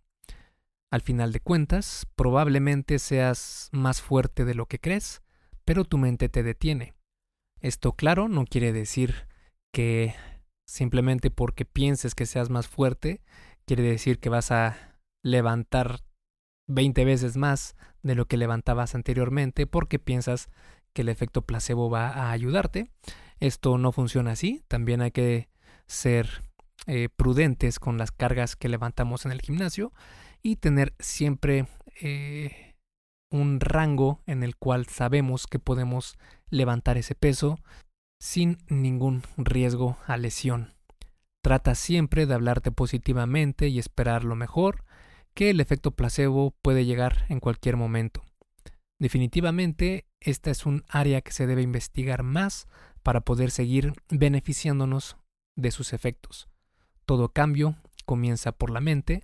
Al 0.94 1.02
final 1.02 1.32
de 1.32 1.40
cuentas, 1.40 2.06
probablemente 2.16 3.00
seas 3.00 3.70
más 3.72 4.00
fuerte 4.00 4.46
de 4.46 4.54
lo 4.54 4.68
que 4.68 4.78
crees, 4.78 5.24
pero 5.66 5.86
tu 5.86 5.98
mente 5.98 6.30
te 6.30 6.44
detiene. 6.44 6.94
Esto, 7.62 7.94
claro, 7.94 8.28
no 8.28 8.46
quiere 8.46 8.72
decir 8.72 9.28
que 9.72 10.14
simplemente 10.68 11.32
porque 11.32 11.66
pienses 11.66 12.14
que 12.14 12.28
seas 12.28 12.52
más 12.52 12.68
fuerte, 12.68 13.24
quiere 13.66 13.82
decir 13.82 14.20
que 14.20 14.30
vas 14.30 14.52
a 14.52 15.00
levantar 15.24 16.02
20 16.68 17.06
veces 17.06 17.38
más 17.38 17.76
de 18.04 18.14
lo 18.14 18.28
que 18.28 18.38
levantabas 18.38 18.94
anteriormente 18.94 19.66
porque 19.66 19.98
piensas 19.98 20.48
que 20.94 21.02
el 21.02 21.10
efecto 21.10 21.42
placebo 21.42 21.90
va 21.90 22.10
a 22.10 22.30
ayudarte. 22.30 22.92
Esto 23.40 23.80
no 23.80 23.94
funciona 23.94 24.34
así, 24.34 24.64
también 24.68 25.02
hay 25.02 25.10
que 25.10 25.50
ser 25.88 26.44
eh, 26.86 27.10
prudentes 27.10 27.80
con 27.80 27.98
las 27.98 28.12
cargas 28.12 28.56
que 28.56 28.70
levantamos 28.70 29.26
en 29.26 29.32
el 29.32 29.42
gimnasio 29.42 29.92
y 30.44 30.58
tener 30.58 30.94
siempre 31.00 31.66
eh, 32.02 32.76
un 33.32 33.60
rango 33.60 34.22
en 34.28 34.44
el 34.44 34.56
cual 34.58 34.86
sabemos 34.88 35.48
que 35.48 35.58
podemos 35.58 36.18
levantar 36.50 36.98
ese 36.98 37.16
peso 37.16 37.60
sin 38.20 38.58
ningún 38.68 39.24
riesgo 39.38 39.98
a 40.06 40.18
lesión. 40.18 40.76
Trata 41.42 41.76
siempre 41.76 42.26
de 42.26 42.34
hablarte 42.36 42.72
positivamente 42.72 43.68
y 43.68 43.80
esperar 43.80 44.24
lo 44.24 44.36
mejor, 44.36 44.86
que 45.34 45.50
el 45.50 45.60
efecto 45.60 45.92
placebo 45.92 46.52
puede 46.62 46.86
llegar 46.86 47.26
en 47.30 47.40
cualquier 47.40 47.76
momento. 47.76 48.24
Definitivamente, 49.00 50.06
esta 50.22 50.52
es 50.52 50.66
un 50.66 50.84
área 50.88 51.22
que 51.22 51.32
se 51.32 51.48
debe 51.48 51.62
investigar 51.62 52.24
más 52.24 52.68
para 53.02 53.22
poder 53.22 53.52
seguir 53.52 53.94
beneficiándonos 54.10 55.18
de 55.58 55.72
sus 55.72 55.92
efectos. 55.92 56.48
Todo 57.06 57.30
cambio 57.30 57.76
comienza 58.06 58.54
por 58.54 58.70
la 58.70 58.80
mente 58.80 59.24